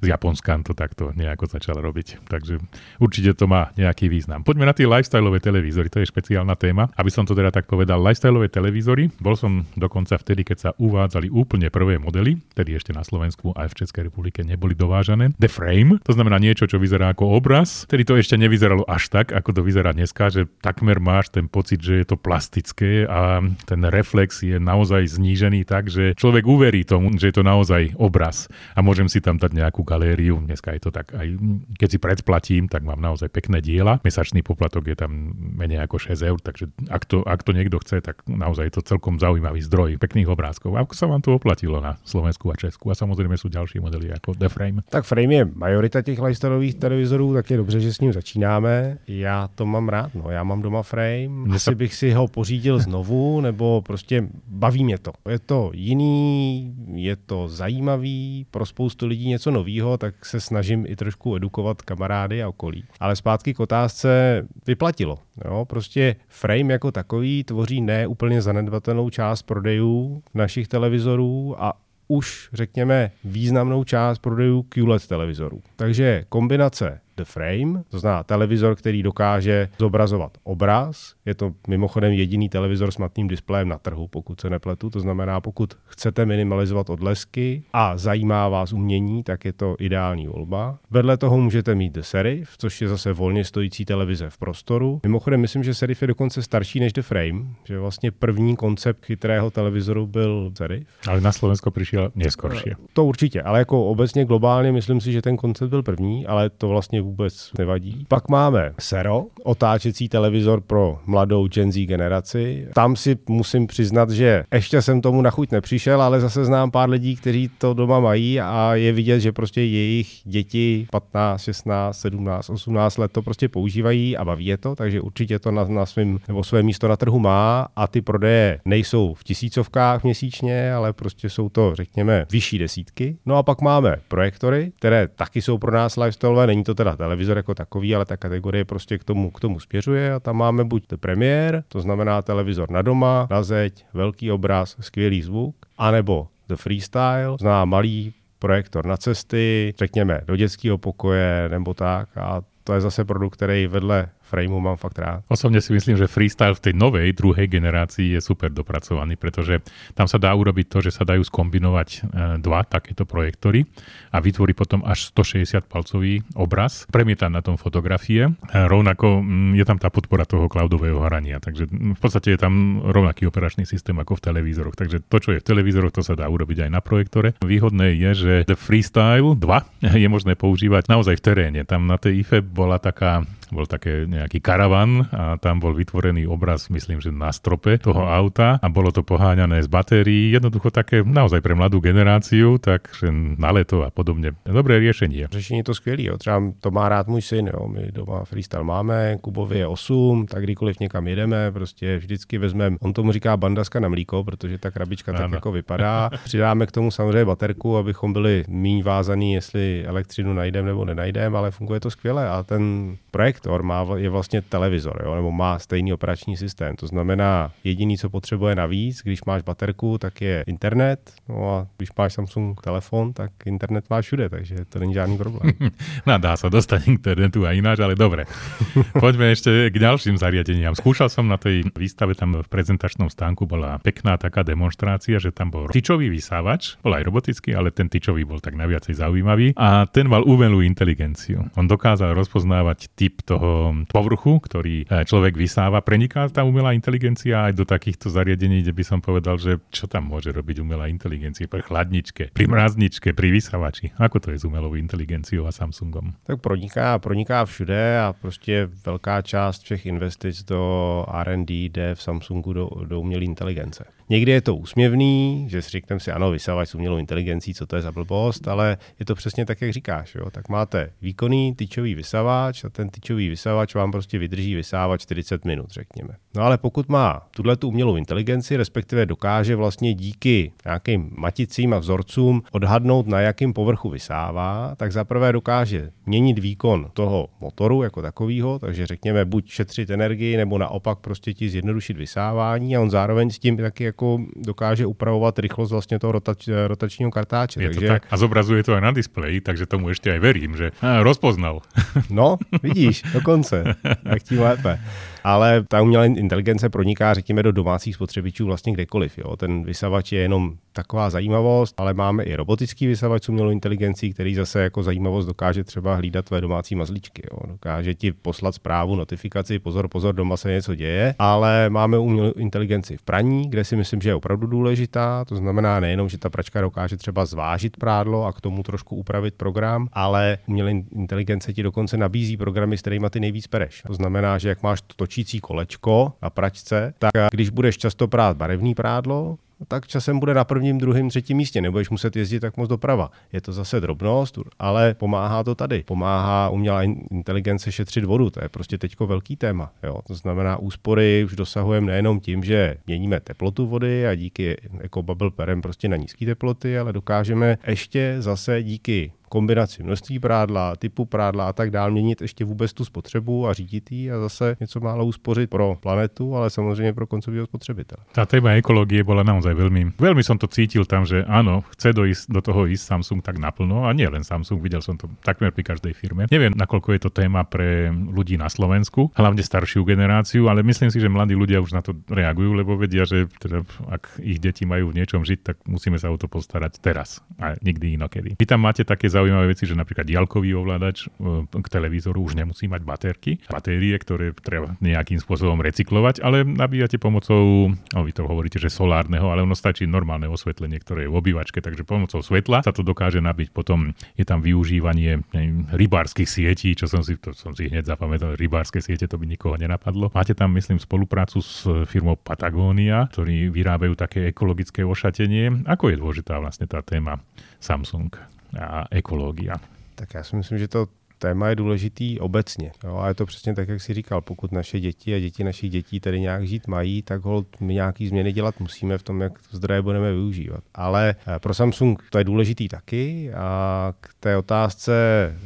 z 0.02 0.08
Japonska 0.12 0.60
to 0.64 0.74
takto 0.74 1.14
nejako 1.14 1.50
začal 1.50 1.80
robiť. 1.80 2.28
Takže 2.28 2.60
určite 3.02 3.34
to 3.38 3.46
má 3.50 3.72
nejaký 3.76 4.08
význam. 4.12 4.42
Poďme 4.44 4.70
na 4.70 4.76
tie 4.76 4.90
lifestyleové 4.90 5.40
televízory, 5.42 5.88
to 5.90 6.02
je 6.02 6.10
špeciálna 6.10 6.56
téma. 6.58 6.90
Aby 6.98 7.10
som 7.14 7.24
to 7.24 7.38
teda 7.38 7.54
tak 7.54 7.70
povedal, 7.70 8.02
lifestyleové 8.02 8.50
televízory, 8.52 9.10
bol 9.22 9.38
som 9.38 9.66
dokonca 9.78 10.18
vtedy, 10.18 10.44
keď 10.46 10.58
sa 10.58 10.72
uvádzali 10.78 11.30
úplne 11.30 11.70
prvé 11.74 11.98
modely, 12.02 12.42
tedy 12.54 12.76
ešte 12.76 12.94
na 12.94 13.02
Slovensku 13.06 13.54
aj 13.54 13.74
v 13.74 13.78
Českej 13.86 14.04
republike 14.12 14.42
neboli 14.44 14.74
dovážané. 14.78 15.34
The 15.38 15.50
Frame, 15.50 16.02
to 16.04 16.14
znamená 16.14 16.38
niečo, 16.38 16.70
čo 16.70 16.82
vyzerá 16.82 17.14
ako 17.14 17.38
obraz, 17.38 17.86
tedy 17.90 18.04
to 18.04 18.18
ešte 18.18 18.36
nevyzeralo 18.36 18.86
až 18.86 19.10
tak, 19.10 19.34
ako 19.34 19.50
to 19.56 19.62
vyzerá 19.64 19.94
dneska, 19.96 20.30
že 20.30 20.46
takmer 20.62 21.00
máš 21.00 21.32
ten 21.32 21.48
pocit, 21.48 21.80
že 21.80 22.04
je 22.04 22.06
to 22.06 22.18
plastické 22.20 23.08
a 23.08 23.40
ten 23.66 23.82
reflex 23.88 24.44
je 24.44 24.60
naozaj 24.60 25.16
znížený 25.16 25.64
tak, 25.64 25.88
že 25.88 26.18
človek 26.18 26.44
uverí 26.44 26.84
tomu, 26.84 27.16
že 27.16 27.32
je 27.32 27.36
to 27.36 27.44
naozaj 27.48 27.96
obraz 27.96 28.52
a 28.76 28.84
môžem 28.84 29.08
si 29.08 29.24
tam 29.24 29.40
dať 29.40 29.56
nejakú 29.56 29.87
galériu. 29.88 30.44
Dneska 30.44 30.76
je 30.76 30.82
to 30.84 30.92
tak 30.92 31.16
aj, 31.16 31.40
keď 31.80 31.88
si 31.88 31.98
predplatím, 31.98 32.68
tak 32.68 32.84
mám 32.84 33.00
naozaj 33.00 33.32
pekné 33.32 33.64
diela. 33.64 34.04
Mesačný 34.04 34.44
poplatok 34.44 34.92
je 34.92 35.00
tam 35.00 35.32
menej 35.32 35.80
ako 35.88 36.12
6 36.12 36.20
eur, 36.28 36.40
takže 36.44 36.68
ak 36.92 37.08
to, 37.08 37.24
ak 37.24 37.40
to 37.48 37.56
niekto 37.56 37.80
chce, 37.80 38.04
tak 38.04 38.20
naozaj 38.28 38.68
je 38.68 38.74
to 38.76 38.82
celkom 38.84 39.16
zaujímavý 39.16 39.64
zdroj 39.64 39.96
pekných 39.96 40.28
obrázkov. 40.28 40.76
Ako 40.76 40.92
sa 40.92 41.08
vám 41.08 41.24
to 41.24 41.32
oplatilo 41.32 41.80
na 41.80 41.96
Slovensku 42.04 42.52
a 42.52 42.60
Česku? 42.60 42.92
A 42.92 43.00
samozrejme 43.00 43.40
sú 43.40 43.48
ďalší 43.48 43.80
modely 43.80 44.12
ako 44.12 44.36
The 44.36 44.50
Frame. 44.52 44.84
Tak 44.92 45.08
Frame 45.08 45.34
je 45.34 45.44
majorita 45.56 46.02
těch 46.02 46.20
lifestyleových 46.20 46.76
televizorů, 46.76 47.34
tak 47.34 47.50
je 47.50 47.58
dobře, 47.58 47.80
že 47.80 47.94
s 47.94 48.00
ním 48.02 48.14
začínáme. 48.14 48.98
Já 49.08 49.48
to 49.56 49.66
mám 49.66 49.90
rád, 49.90 50.16
no. 50.16 50.30
Já 50.30 50.44
mám 50.44 50.62
doma 50.62 50.84
Frame. 50.84 51.56
Asi 51.56 51.76
bych 51.76 51.96
si 51.96 52.12
ho 52.12 52.28
pořídil 52.28 52.80
znovu, 52.80 53.42
nebo 53.42 53.82
prostě 53.82 54.28
baví 54.48 54.84
mě 54.84 54.98
to. 54.98 55.12
Je 55.30 55.40
to 55.40 55.72
jiný, 55.74 56.74
je 56.94 57.16
to 57.16 57.48
zajímavý, 57.48 58.46
pro 58.52 58.66
spoustu 58.66 59.08
lidí 59.08 59.30
něco 59.30 59.52
nového 59.52 59.77
novýho, 59.78 59.98
tak 59.98 60.26
se 60.26 60.40
snažím 60.40 60.86
i 60.88 60.96
trošku 60.96 61.36
edukovat 61.36 61.82
kamarády 61.82 62.44
a 62.44 62.50
okolí. 62.50 62.84
Ale 63.00 63.16
zpátky 63.16 63.54
k 63.54 63.60
otázce 63.60 64.44
vyplatilo. 64.68 65.18
Jo? 65.46 65.66
Prostě 65.66 66.16
frame 66.28 66.74
jako 66.74 66.92
takový 66.92 67.44
tvoří 67.44 67.82
ne 67.82 68.08
úplně 68.08 68.42
zanedbatelnou 68.42 69.10
část 69.10 69.42
prodejů 69.44 70.24
našich 70.34 70.68
televizorů 70.68 71.56
a 71.64 71.74
už, 72.08 72.50
řekněme, 72.54 73.12
významnou 73.24 73.84
část 73.84 74.20
prodejů 74.20 74.66
QLED 74.70 75.08
televizorů. 75.08 75.62
Takže 75.76 76.26
kombinace 76.30 77.00
The 77.18 77.24
Frame, 77.24 77.84
to 77.90 78.00
znamená 78.00 78.24
televizor, 78.24 78.76
který 78.76 79.04
dokáže 79.04 79.70
zobrazovat 79.80 80.38
obraz. 80.44 81.14
Je 81.26 81.36
to 81.36 81.52
mimochodem 81.68 82.14
jediný 82.14 82.50
televizor 82.50 82.92
s 82.92 82.98
matným 82.98 83.28
displejem 83.28 83.70
na 83.70 83.78
trhu, 83.78 84.08
pokud 84.08 84.42
se 84.42 84.50
nepletu. 84.50 84.90
To 84.90 85.00
znamená, 85.00 85.42
pokud 85.42 85.74
chcete 85.86 86.26
minimalizovat 86.26 86.90
odlesky 86.90 87.64
a 87.74 87.98
zajímá 87.98 88.50
vás 88.50 88.74
umění, 88.74 89.24
tak 89.24 89.46
je 89.46 89.54
to 89.54 89.76
ideální 89.80 90.28
volba. 90.28 90.80
Vedle 90.92 91.18
toho 91.18 91.38
můžete 91.38 91.76
mít 91.76 91.94
The 91.94 92.02
Serif, 92.02 92.50
což 92.58 92.82
je 92.82 92.88
zase 92.88 93.14
volně 93.14 93.44
stojící 93.44 93.86
televize 93.86 94.30
v 94.30 94.38
prostoru. 94.38 95.00
Mimochodem, 95.04 95.42
myslím, 95.42 95.64
že 95.64 95.74
Serif 95.74 96.02
je 96.02 96.08
dokonce 96.08 96.42
starší 96.42 96.80
než 96.80 96.94
The 96.94 97.02
Frame, 97.02 97.46
že 97.64 97.80
vlastně 97.80 98.12
první 98.12 98.56
koncept 98.56 99.06
chytrého 99.06 99.52
televizoru 99.52 100.08
byl 100.08 100.52
Serif. 100.58 100.88
Ale 101.08 101.22
na 101.22 101.32
Slovensko 101.32 101.72
přišel 101.72 102.12
neskoršie. 102.16 102.76
To 102.94 103.06
určitě, 103.06 103.42
ale 103.42 103.60
jako 103.60 103.86
obecně 103.86 104.26
globálně 104.26 104.72
myslím 104.72 105.02
si, 105.02 105.12
že 105.12 105.22
ten 105.22 105.38
koncept 105.38 105.70
byl 105.70 105.84
první, 105.84 106.28
ale 106.28 106.50
to 106.50 106.68
vlastně 106.68 107.02
vůbec 107.08 107.52
nevadí. 107.58 108.06
Pak 108.08 108.30
máme 108.30 108.74
Sero, 108.80 109.26
otáčecí 109.44 110.10
televizor 110.10 110.62
pro 110.62 111.00
mladou 111.06 111.48
Gen 111.48 111.72
Z 111.72 111.86
generaci. 111.86 112.68
Tam 112.74 112.96
si 112.96 113.18
musím 113.30 113.68
přiznat, 113.68 114.10
že 114.10 114.44
ještě 114.54 114.82
jsem 114.82 115.02
tomu 115.02 115.22
na 115.22 115.30
chuť 115.30 115.52
nepřišel, 115.52 116.02
ale 116.02 116.20
zase 116.20 116.46
znám 116.46 116.72
pár 116.72 116.90
lidí, 116.90 117.16
kteří 117.16 117.50
to 117.58 117.74
doma 117.74 118.00
mají 118.00 118.40
a 118.40 118.76
je 118.76 118.92
vidět, 118.92 119.20
že 119.20 119.32
prostě 119.32 119.62
jejich 119.62 120.22
děti 120.24 120.88
15, 120.92 121.42
16, 121.42 122.00
17, 122.00 122.50
18 122.50 122.98
let 122.98 123.12
to 123.12 123.22
prostě 123.22 123.50
používají 123.50 124.18
a 124.18 124.26
baví 124.26 124.46
je 124.46 124.58
to, 124.58 124.76
takže 124.76 125.02
určitě 125.02 125.40
to 125.40 125.52
na, 125.52 125.64
na 125.64 125.86
svým, 125.86 126.20
nebo 126.28 126.44
své 126.44 126.64
místo 126.64 126.88
na 126.88 126.98
trhu 126.98 127.20
má 127.20 127.68
a 127.76 127.88
ty 127.88 128.02
prodeje 128.02 128.60
nejsou 128.66 129.14
v 129.14 129.24
tisícovkách 129.24 130.04
měsíčně, 130.04 130.74
ale 130.74 130.94
prostě 130.94 131.30
jsou 131.30 131.50
to, 131.50 131.76
řekněme, 131.76 132.26
vyšší 132.32 132.58
desítky. 132.58 133.18
No 133.26 133.36
a 133.36 133.44
pak 133.44 133.62
máme 133.62 133.96
projektory, 134.08 134.72
které 134.78 135.08
taky 135.08 135.42
jsou 135.42 135.58
pro 135.58 135.72
nás 135.72 135.98
lifestyle, 135.98 136.48
není 136.48 136.64
to 136.64 136.76
teda 136.76 136.97
televizor 136.98 137.38
jako 137.38 137.56
takový, 137.56 137.96
ale 137.96 138.06
ta 138.06 138.18
kategorie 138.18 138.66
prostě 138.66 138.98
k 138.98 139.04
tomu, 139.04 139.32
k 139.32 139.40
tomu 139.40 139.60
směřuje 139.60 140.14
a 140.14 140.20
tam 140.20 140.38
máme 140.38 140.64
buď 140.64 140.84
premiér, 141.00 141.64
to 141.68 141.82
znamená 141.82 142.22
televizor 142.22 142.72
na 142.72 142.82
doma, 142.82 143.28
na 143.32 143.44
zeď, 143.44 143.86
velký 143.94 144.32
obraz, 144.32 144.76
skvělý 144.80 145.22
zvuk, 145.22 145.56
anebo 145.78 146.28
The 146.48 146.56
Freestyle, 146.56 147.38
zná 147.40 147.66
malý 147.66 148.14
projektor 148.40 148.86
na 148.86 148.98
cesty, 148.98 149.74
řekněme 149.78 150.22
do 150.28 150.36
dětského 150.36 150.78
pokoje 150.78 151.50
nebo 151.50 151.74
tak 151.74 152.18
a 152.18 152.42
to 152.64 152.74
je 152.74 152.82
zase 152.82 153.06
produkt, 153.06 153.34
který 153.34 153.68
vedle 153.68 154.10
frameu 154.28 154.60
mám 154.60 154.76
fakt 154.76 155.00
rád. 155.00 155.24
Osobne 155.32 155.64
si 155.64 155.72
myslím, 155.72 155.96
že 155.96 156.12
freestyle 156.12 156.54
v 156.54 156.64
tej 156.70 156.74
novej, 156.76 157.16
druhej 157.16 157.48
generácii 157.48 158.14
je 158.14 158.20
super 158.20 158.52
dopracovaný, 158.52 159.16
pretože 159.16 159.64
tam 159.96 160.12
sa 160.12 160.20
dá 160.20 160.36
urobiť 160.36 160.68
to, 160.68 160.84
že 160.84 160.92
sa 160.92 161.08
dajú 161.08 161.24
skombinovať 161.24 161.90
e, 161.90 161.98
dva 162.44 162.68
takéto 162.68 163.08
projektory 163.08 163.64
a 164.12 164.20
vytvorí 164.20 164.52
potom 164.52 164.84
až 164.84 165.08
160 165.16 165.64
palcový 165.72 166.20
obraz, 166.36 166.84
premieta 166.92 167.32
na 167.32 167.40
tom 167.40 167.56
fotografie. 167.56 168.28
E, 168.28 168.32
rovnako 168.52 169.24
mm, 169.24 169.56
je 169.56 169.64
tam 169.64 169.80
tá 169.80 169.88
podpora 169.88 170.28
toho 170.28 170.52
cloudového 170.52 171.00
hrania, 171.08 171.40
takže 171.40 171.72
mm, 171.72 171.96
v 171.96 172.00
podstate 172.04 172.36
je 172.36 172.40
tam 172.40 172.84
rovnaký 172.84 173.26
operačný 173.32 173.64
systém 173.64 173.96
ako 173.96 174.20
v 174.20 174.22
televízoroch. 174.28 174.76
Takže 174.76 175.08
to, 175.08 175.18
čo 175.24 175.30
je 175.38 175.40
v 175.40 175.48
televízoroch, 175.48 175.96
to 175.96 176.04
sa 176.04 176.20
dá 176.20 176.28
urobiť 176.28 176.68
aj 176.68 176.70
na 176.70 176.82
projektore. 176.84 177.38
Výhodné 177.40 177.96
je, 177.96 178.12
že 178.14 178.34
The 178.44 178.58
Freestyle 178.60 179.38
2 179.38 179.42
je 180.04 180.08
možné 180.12 180.36
používať 180.36 180.92
naozaj 180.92 181.16
v 181.22 181.24
teréne. 181.24 181.62
Tam 181.64 181.86
na 181.88 181.96
tej 181.96 182.26
IFE 182.26 182.42
bola 182.42 182.82
taká 182.82 183.24
bol 183.52 183.66
také 183.66 184.06
nejaký 184.08 184.40
karavan 184.44 185.08
a 185.12 185.38
tam 185.40 185.60
bol 185.60 185.74
vytvorený 185.74 186.28
obraz, 186.28 186.68
myslím, 186.70 187.00
že 187.00 187.12
na 187.12 187.32
strope 187.32 187.78
toho 187.80 188.04
auta 188.04 188.60
a 188.60 188.68
bolo 188.68 188.92
to 188.92 189.04
poháňané 189.04 189.64
z 189.64 189.70
batérií. 189.72 190.32
Jednoducho 190.32 190.72
také 190.72 191.04
naozaj 191.04 191.40
pre 191.40 191.56
mladú 191.56 191.80
generáciu, 191.80 192.60
takže 192.60 193.12
na 193.38 193.52
leto 193.52 193.84
a 193.84 193.90
podobne. 193.90 194.36
Dobré 194.44 194.80
riešenie. 194.80 195.28
Řešení 195.32 195.64
je 195.64 195.68
to 195.72 195.76
skvělé. 195.76 196.18
Třeba 196.18 196.42
to 196.60 196.72
má 196.72 196.90
rád 196.90 197.08
můj 197.08 197.22
syn. 197.22 197.50
Jo. 197.54 197.68
My 197.68 197.92
doma 197.92 198.24
freestyle 198.24 198.64
máme, 198.64 199.18
Kubovi 199.22 199.60
je 199.60 199.68
8, 199.68 200.26
tak 200.28 200.44
kdykoliv 200.44 200.80
někam 200.80 201.08
jedeme, 201.08 201.52
prostě 201.52 201.98
vždycky 201.98 202.38
vezmeme, 202.38 202.78
on 202.82 202.94
tomu 202.94 203.12
říká 203.12 203.38
bandaska 203.38 203.80
na 203.80 203.90
mlíko, 203.90 204.24
protože 204.24 204.58
ta 204.58 204.72
krabička 204.72 205.12
ano. 205.12 205.20
tak 205.20 205.32
jako 205.32 205.52
vypadá. 205.52 206.10
Přidáme 206.24 206.66
k 206.66 206.72
tomu 206.72 206.92
samozřejmě 206.92 207.26
baterku, 207.26 207.78
abychom 207.78 208.14
byli 208.14 208.44
méně 208.48 208.84
vázaný, 208.84 209.34
jestli 209.34 209.84
elektřinu 209.86 210.34
najdeme 210.34 210.68
nebo 210.68 210.86
nenajdeme, 210.86 211.38
ale 211.38 211.52
funguje 211.52 211.80
to 211.80 211.92
skvěle 211.92 212.30
a 212.30 212.44
ten 212.44 212.96
projektor 213.38 213.64
má, 213.64 213.86
je 213.96 214.10
vlastně 214.10 214.42
televizor, 214.42 215.02
jo, 215.06 215.16
nebo 215.16 215.32
má 215.32 215.60
stejný 215.60 215.94
operační 215.94 216.38
systém. 216.38 216.76
To 216.76 216.88
znamená, 216.88 217.52
jediný, 217.64 217.98
co 217.98 218.10
potřebuje 218.10 218.56
navíc, 218.56 219.02
když 219.04 219.24
máš 219.24 219.42
baterku, 219.42 219.98
tak 219.98 220.22
je 220.22 220.44
internet, 220.48 221.14
no 221.30 221.56
a 221.56 221.68
když 221.78 221.90
máš 221.98 222.14
Samsung 222.14 222.62
telefon, 222.62 223.14
tak 223.14 223.32
internet 223.46 223.86
máš 223.90 224.06
všude, 224.06 224.30
takže 224.30 224.56
to 224.70 224.80
není 224.80 224.94
žádný 224.94 225.18
problém. 225.18 225.54
no 226.08 226.18
dá 226.18 226.34
sa 226.38 226.50
dostať 226.50 226.84
k 226.84 226.88
internetu 226.98 227.46
a 227.46 227.54
ináč, 227.54 227.80
ale 227.80 227.94
dobre. 227.94 228.26
Poďme 229.04 229.32
ešte 229.32 229.70
k 229.70 229.76
ďalším 229.78 230.18
zariadeniam. 230.18 230.74
Skúšal 230.74 231.14
som 231.14 231.30
na 231.30 231.38
tej 231.38 231.70
výstave, 231.78 232.18
tam 232.18 232.42
v 232.42 232.50
prezentačnom 232.50 233.12
stánku 233.12 233.46
bola 233.46 233.78
pekná 233.86 234.18
taká 234.18 234.42
demonstrácia, 234.42 235.22
že 235.22 235.30
tam 235.30 235.54
bol 235.54 235.70
tyčový 235.70 236.10
vysávač, 236.10 236.80
bol 236.82 236.98
aj 236.98 237.04
robotický, 237.06 237.54
ale 237.54 237.70
ten 237.70 237.86
tyčový 237.86 238.26
bol 238.26 238.42
tak 238.42 238.58
naviacej 238.58 238.98
zaujímavý 238.98 239.54
a 239.54 239.86
ten 239.86 240.10
mal 240.10 240.26
umelú 240.26 240.66
inteligenciu. 240.66 241.46
On 241.54 241.70
dokázal 241.70 242.18
rozpoznávať 242.18 242.90
typ 242.98 243.22
toho 243.28 243.76
povrchu, 243.92 244.40
ktorý 244.40 244.88
eh, 244.88 245.04
človek 245.04 245.36
vysáva. 245.36 245.84
Preniká 245.84 246.32
tá 246.32 246.48
umelá 246.48 246.72
inteligencia 246.72 247.52
aj 247.52 247.54
do 247.60 247.68
takýchto 247.68 248.08
zariadení, 248.08 248.64
kde 248.64 248.72
by 248.72 248.84
som 248.88 249.00
povedal, 249.04 249.36
že 249.36 249.60
čo 249.68 249.92
tam 249.92 250.08
môže 250.08 250.32
robiť 250.32 250.64
umelá 250.64 250.88
inteligencia 250.88 251.52
pri 251.52 251.68
chladničke, 251.68 252.32
pri 252.32 252.46
mrazničke, 252.48 253.12
pri 253.12 253.28
vysávači. 253.36 253.92
Ako 254.00 254.24
to 254.24 254.32
je 254.32 254.40
s 254.40 254.48
umelou 254.48 254.80
inteligenciou 254.80 255.44
a 255.44 255.52
Samsungom? 255.52 256.16
Tak 256.24 256.40
proniká, 256.40 256.96
proniká 257.00 257.44
všude 257.46 258.00
a 258.00 258.14
prostě 258.14 258.70
velká 258.86 259.22
část 259.22 259.64
všech 259.64 259.86
investic 259.86 260.44
do 260.44 261.06
R&D 261.12 261.54
jde 261.54 261.96
v 261.96 262.02
Samsungu 262.02 262.54
do, 262.54 262.70
do 262.86 263.00
umělé 263.00 263.24
inteligence. 263.24 263.86
Někdy 264.10 264.32
je 264.32 264.42
to 264.42 264.56
úsměvný, 264.56 265.46
že 265.50 265.62
si 265.62 265.70
řekneme 265.70 266.00
si, 266.00 266.12
ano, 266.12 266.32
vysávač 266.32 266.70
s 266.70 266.76
umělou 266.76 266.98
inteligencí, 266.98 267.54
co 267.54 267.66
to 267.66 267.76
je 267.76 267.82
za 267.82 267.92
blbost, 267.92 268.48
ale 268.48 268.78
je 269.00 269.06
to 269.06 269.16
přesně 269.16 269.46
tak, 269.46 269.62
jak 269.62 269.74
říkáš. 269.74 270.16
Jo? 270.16 270.30
Tak 270.32 270.50
máte 270.50 270.92
výkonný 271.02 271.56
tyčový 271.56 271.96
vysavač 271.96 272.64
a 272.64 272.70
ten 272.70 272.90
tyčový 272.90 273.17
vysavač 273.26 273.76
vám 273.76 273.92
prostě 273.92 274.20
vydrží 274.20 274.56
vysávat 274.56 275.02
40 275.02 275.46
minut, 275.46 275.72
řekněme. 275.72 276.14
No 276.36 276.44
ale 276.44 276.58
pokud 276.58 276.90
má 276.90 277.22
tuhle 277.36 277.56
tu 277.56 277.68
umělou 277.68 277.96
inteligenci, 277.96 278.58
respektive 278.58 279.06
dokáže 279.06 279.56
vlastně 279.56 279.94
díky 279.94 280.52
nějakým 280.66 281.10
maticím 281.18 281.74
a 281.74 281.80
vzorcům 281.80 282.44
odhadnout, 282.52 283.08
na 283.08 283.20
jakém 283.22 283.54
povrchu 283.54 283.90
vysává, 283.90 284.76
tak 284.78 284.92
zaprvé 284.92 285.32
dokáže 285.32 285.90
měnit 286.06 286.40
výkon 286.40 286.90
toho 286.94 287.30
motoru 287.42 287.84
jako 287.84 288.02
takového, 288.02 288.60
takže 288.60 288.88
řekněme 288.88 289.26
buď 289.26 289.50
šetřit 289.50 289.90
energii, 289.90 290.38
nebo 290.38 290.58
naopak 290.58 291.00
prostě 291.00 291.34
ti 291.34 291.50
zjednodušit 291.50 291.98
vysávání 291.98 292.76
a 292.76 292.82
on 292.82 292.90
zároveň 292.90 293.30
s 293.30 293.40
tím 293.40 293.58
taky 293.58 293.84
jako 293.84 294.22
dokáže 294.36 294.86
upravovat 294.86 295.40
rychlost 295.40 295.72
vlastně 295.72 296.00
toho 296.00 296.12
rotač, 296.12 296.48
rotačního 296.68 297.12
kartáče. 297.12 297.62
Je 297.62 297.68
takže... 297.68 297.88
to 297.88 297.94
tak. 297.94 298.08
A 298.10 298.18
zobrazuje 298.18 298.64
to 298.64 298.74
aj 298.74 298.82
na 298.82 298.92
displeji, 298.92 299.42
takže 299.42 299.66
tomu 299.66 299.90
ještě 299.90 300.12
aj 300.12 300.20
verím, 300.20 300.58
že 300.58 300.72
a, 300.82 301.04
rozpoznal. 301.04 301.62
no, 302.10 302.38
vidíš, 302.64 303.04
dokonce. 303.14 303.64
Tak 304.04 304.24
tím 304.24 304.40
lépe 304.42 304.80
ale 305.28 305.64
ta 305.68 305.82
umělá 305.82 306.06
inteligence 306.06 306.70
proniká, 306.70 307.14
řekněme, 307.14 307.44
do 307.44 307.52
domácích 307.52 307.96
spotřebičů 307.96 308.46
vlastně 308.46 308.74
kdekoliv. 308.74 309.18
Jo. 309.18 309.36
Ten 309.36 309.64
vysavač 309.64 310.12
je 310.12 310.22
jenom 310.22 310.54
taková 310.74 311.10
zajímavost, 311.10 311.76
ale 311.78 311.94
máme 311.94 312.24
i 312.24 312.36
robotický 312.36 312.88
vysavač 312.88 313.24
s 313.24 313.30
umělou 313.30 313.50
inteligencí, 313.50 314.14
který 314.14 314.36
zase 314.36 314.62
jako 314.62 314.84
zajímavost 314.84 315.26
dokáže 315.26 315.64
třeba 315.64 315.96
hlídat 315.96 316.26
tvé 316.26 316.42
domácí 316.42 316.76
mazlíčky. 316.76 317.22
Jo. 317.32 317.40
Dokáže 317.48 317.96
ti 317.96 318.12
poslat 318.12 318.56
zprávu, 318.56 318.96
notifikaci, 318.96 319.60
pozor, 319.60 319.88
pozor, 319.88 320.16
doma 320.16 320.38
se 320.38 320.52
něco 320.52 320.76
děje, 320.76 321.16
ale 321.20 321.70
máme 321.70 321.98
umělou 321.98 322.32
inteligenci 322.32 322.98
v 322.98 323.02
praní, 323.02 323.50
kde 323.50 323.64
si 323.64 323.76
myslím, 323.76 324.02
že 324.02 324.10
je 324.10 324.16
opravdu 324.16 324.48
důležitá. 324.48 325.26
To 325.26 325.36
znamená 325.36 325.80
nejenom, 325.80 326.10
že 326.10 326.18
ta 326.18 326.30
pračka 326.30 326.62
dokáže 326.62 326.98
třeba 326.98 327.26
zvážit 327.26 327.78
prádlo 327.78 328.26
a 328.26 328.34
k 328.34 328.42
tomu 328.42 328.64
trošku 328.64 328.96
upravit 328.96 329.36
program, 329.36 329.88
ale 329.94 330.38
umělá 330.48 330.70
inteligence 330.96 331.54
ti 331.54 331.64
dokonce 331.64 331.98
nabízí 331.98 332.38
programy, 332.38 332.78
s 332.78 332.82
kterými 332.82 333.08
ty 333.10 333.20
nejvíc 333.20 333.48
pereš. 333.48 333.84
To 333.88 333.94
znamená, 333.94 334.38
že 334.38 334.50
jak 334.50 334.64
máš 334.64 334.82
točí 334.96 335.17
točící 335.18 335.40
kolečko 335.40 336.14
na 336.22 336.30
pračce, 336.30 336.94
tak 337.00 337.12
když 337.32 337.50
budeš 337.50 337.78
často 337.78 338.08
prát 338.08 338.38
barevný 338.38 338.76
prádlo, 338.76 339.38
tak 339.68 339.88
časem 339.88 340.20
bude 340.20 340.34
na 340.34 340.44
prvním, 340.44 340.78
druhém, 340.78 341.10
třetím 341.10 341.38
místě. 341.38 341.62
Nebudeš 341.62 341.90
muset 341.90 342.16
jezdit 342.16 342.40
tak 342.40 342.58
moc 342.58 342.70
doprava. 342.70 343.12
Je 343.34 343.42
to 343.42 343.54
zase 343.54 343.80
drobnost, 343.80 344.40
ale 344.60 344.94
pomáhá 344.94 345.44
to 345.44 345.56
tady. 345.56 345.84
Pomáhá 345.84 346.50
umělá 346.50 346.84
inteligence 347.12 347.72
šetřit 347.72 348.06
vodu. 348.06 348.30
To 348.30 348.44
je 348.44 348.50
prostě 348.50 348.78
teďko 348.78 349.08
velký 349.08 349.36
téma. 349.36 349.72
Jo? 349.84 350.00
To 350.08 350.16
znamená, 350.16 350.58
úspory 350.58 351.24
už 351.26 351.36
dosahujeme 351.36 351.88
nejenom 351.88 352.20
tím, 352.20 352.44
že 352.44 352.78
měníme 352.88 353.20
teplotu 353.20 353.68
vody 353.68 354.08
a 354.08 354.16
díky 354.16 354.58
EcoBubble 354.80 355.32
perem 355.32 355.62
prostě 355.62 355.90
na 355.90 355.98
nízké 355.98 356.26
teploty, 356.26 356.80
ale 356.80 356.94
dokážeme 356.94 357.58
ještě 357.68 358.16
zase 358.20 358.64
díky 358.64 359.12
kombinaci 359.30 359.84
množství 359.84 360.20
prádla, 360.20 360.76
typu 360.76 361.06
prádla 361.06 361.50
a 361.50 361.54
tak 361.54 361.72
dál, 361.72 361.92
měnit 361.92 362.22
ještě 362.22 362.46
vůbec 362.46 362.74
tu 362.74 362.86
spotřebu 362.86 363.48
a 363.48 363.54
řídit 363.54 363.92
ji 363.92 364.12
a 364.12 364.20
zase 364.20 364.58
něco 364.60 364.80
málo 364.80 365.06
uspořit 365.06 365.50
pro 365.50 365.78
planetu, 365.80 366.36
ale 366.36 366.50
samozřejmě 366.50 366.94
pro 366.94 367.08
koncového 367.08 367.46
spotřebitele. 367.46 368.04
Ta 368.12 368.26
téma 368.26 368.52
ekologie 368.52 369.04
byla 369.04 369.24
naozaj 369.24 369.54
velmi, 369.54 369.92
velmi 370.00 370.24
som 370.24 370.38
to 370.38 370.48
cítil 370.48 370.86
tam, 370.86 371.06
že 371.06 371.24
ano, 371.26 371.64
chce 371.72 371.94
do, 371.94 372.04
do 372.30 372.42
toho 372.42 372.68
ísť 372.68 372.84
Samsung 372.88 373.20
tak 373.24 373.38
naplno 373.38 373.86
a 373.88 373.94
nie 373.94 374.08
len 374.10 374.24
Samsung, 374.24 374.62
videl 374.62 374.82
som 374.82 374.98
to 374.98 375.10
takmer 375.24 375.52
pri 375.52 375.64
každej 375.64 375.94
firme. 375.94 376.28
Neviem, 376.32 376.54
nakoľko 376.56 376.94
je 376.94 377.02
to 377.08 377.10
téma 377.10 377.44
pre 377.44 377.92
ľudí 377.92 378.38
na 378.38 378.48
Slovensku, 378.52 379.12
hlavne 379.16 379.44
staršiu 379.44 379.84
generáciu, 379.84 380.48
ale 380.48 380.64
myslím 380.64 380.92
si, 380.92 381.00
že 381.00 381.10
mladí 381.12 381.36
ľudia 381.36 381.64
už 381.64 381.72
na 381.74 381.82
to 381.82 381.96
reagujú, 382.08 382.52
lebo 382.54 382.78
vedia, 382.78 383.04
že 383.04 383.28
teda, 383.40 383.64
ak 383.92 384.20
ich 384.24 384.40
deti 384.40 384.64
majú 384.68 384.92
v 384.92 385.04
niečom 385.04 385.24
žiť, 385.24 385.40
tak 385.44 385.56
musíme 385.68 386.00
sa 386.00 386.12
o 386.12 386.18
to 386.18 386.28
postarať 386.32 386.80
teraz 386.80 387.24
a 387.40 387.56
nikdy 387.60 387.98
inokedy. 388.00 388.36
Vy 388.40 388.46
tam 388.46 388.64
máte 388.64 388.84
také 388.88 389.10
zaujímavé 389.18 389.58
veci, 389.58 389.66
že 389.66 389.74
napríklad 389.74 390.06
diaľkový 390.06 390.54
ovládač 390.54 391.10
e, 391.10 391.44
k 391.50 391.68
televízoru 391.68 392.22
už 392.22 392.38
nemusí 392.38 392.70
mať 392.70 392.82
baterky, 392.86 393.32
batérie, 393.50 393.98
ktoré 393.98 394.32
treba 394.38 394.78
nejakým 394.80 395.18
spôsobom 395.18 395.58
recyklovať, 395.66 396.22
ale 396.22 396.46
nabíjate 396.46 397.02
pomocou, 397.02 397.74
no 397.74 398.00
vy 398.06 398.14
to 398.14 398.24
hovoríte, 398.30 398.62
že 398.62 398.70
solárneho, 398.70 399.34
ale 399.34 399.42
ono 399.42 399.58
stačí 399.58 399.90
normálne 399.90 400.30
osvetlenie, 400.30 400.78
ktoré 400.78 401.06
je 401.06 401.12
v 401.12 401.18
obývačke, 401.18 401.60
takže 401.60 401.82
pomocou 401.88 402.22
svetla 402.22 402.62
sa 402.62 402.72
to 402.76 402.86
dokáže 402.86 403.20
nabiť. 403.20 403.50
Potom 403.50 403.98
je 404.14 404.26
tam 404.28 404.46
využívanie 404.46 405.26
neviem, 405.34 405.66
rybárskych 405.74 406.30
sietí, 406.30 406.78
čo 406.78 406.86
som 406.86 407.02
si, 407.02 407.18
to 407.18 407.34
som 407.34 407.58
si 407.58 407.72
hneď 407.72 407.90
zapamätal, 407.90 408.38
rybárske 408.38 408.84
siete, 408.84 409.10
to 409.10 409.18
by 409.18 409.26
nikoho 409.26 409.58
nenapadlo. 409.58 410.14
Máte 410.14 410.38
tam, 410.38 410.54
myslím, 410.54 410.78
spoluprácu 410.78 411.42
s 411.42 411.66
firmou 411.90 412.20
Patagonia, 412.20 413.10
ktorí 413.10 413.50
vyrábajú 413.50 413.98
také 413.98 414.30
ekologické 414.30 414.86
ošatenie. 414.86 415.66
Ako 415.66 415.90
je 415.90 415.98
dôležitá 415.98 416.38
vlastne 416.38 416.70
tá 416.70 416.84
téma 416.86 417.24
Samsung? 417.58 418.37
A 418.66 418.86
ekológia. 418.92 419.56
Tak 419.96 420.14
já 420.14 420.24
si 420.24 420.36
myslím, 420.36 420.58
že 420.58 420.68
to 420.68 420.88
téma 421.18 421.50
je 421.50 421.56
důležitý 421.56 422.20
obecně. 422.20 422.72
Jo, 422.84 422.98
a 422.98 423.08
je 423.08 423.14
to 423.14 423.26
přesně 423.26 423.56
tak, 423.56 423.70
jak 423.70 423.82
si 423.82 423.94
říkal, 423.94 424.22
pokud 424.22 424.52
naše 424.52 424.80
děti 424.80 425.16
a 425.16 425.20
děti 425.20 425.44
našich 425.44 425.70
dětí 425.70 426.00
tady 426.00 426.20
nějak 426.20 426.48
žít 426.48 426.68
mají, 426.68 427.02
tak 427.02 427.24
ho 427.24 427.46
my 427.60 427.74
nějaký 427.74 428.08
změny 428.08 428.32
dělat 428.32 428.60
musíme 428.60 428.98
v 428.98 429.04
tom, 429.04 429.22
jak 429.22 429.34
zdroje 429.52 429.82
budeme 429.82 430.14
využívat. 430.14 430.64
Ale 430.76 431.16
eh, 431.36 431.40
pro 431.40 431.54
Samsung 431.54 432.04
to 432.10 432.18
je 432.18 432.24
důležitý 432.24 432.68
taky 432.68 433.32
a 433.34 433.94
k 434.00 434.10
té 434.20 434.38
otázce 434.38 434.94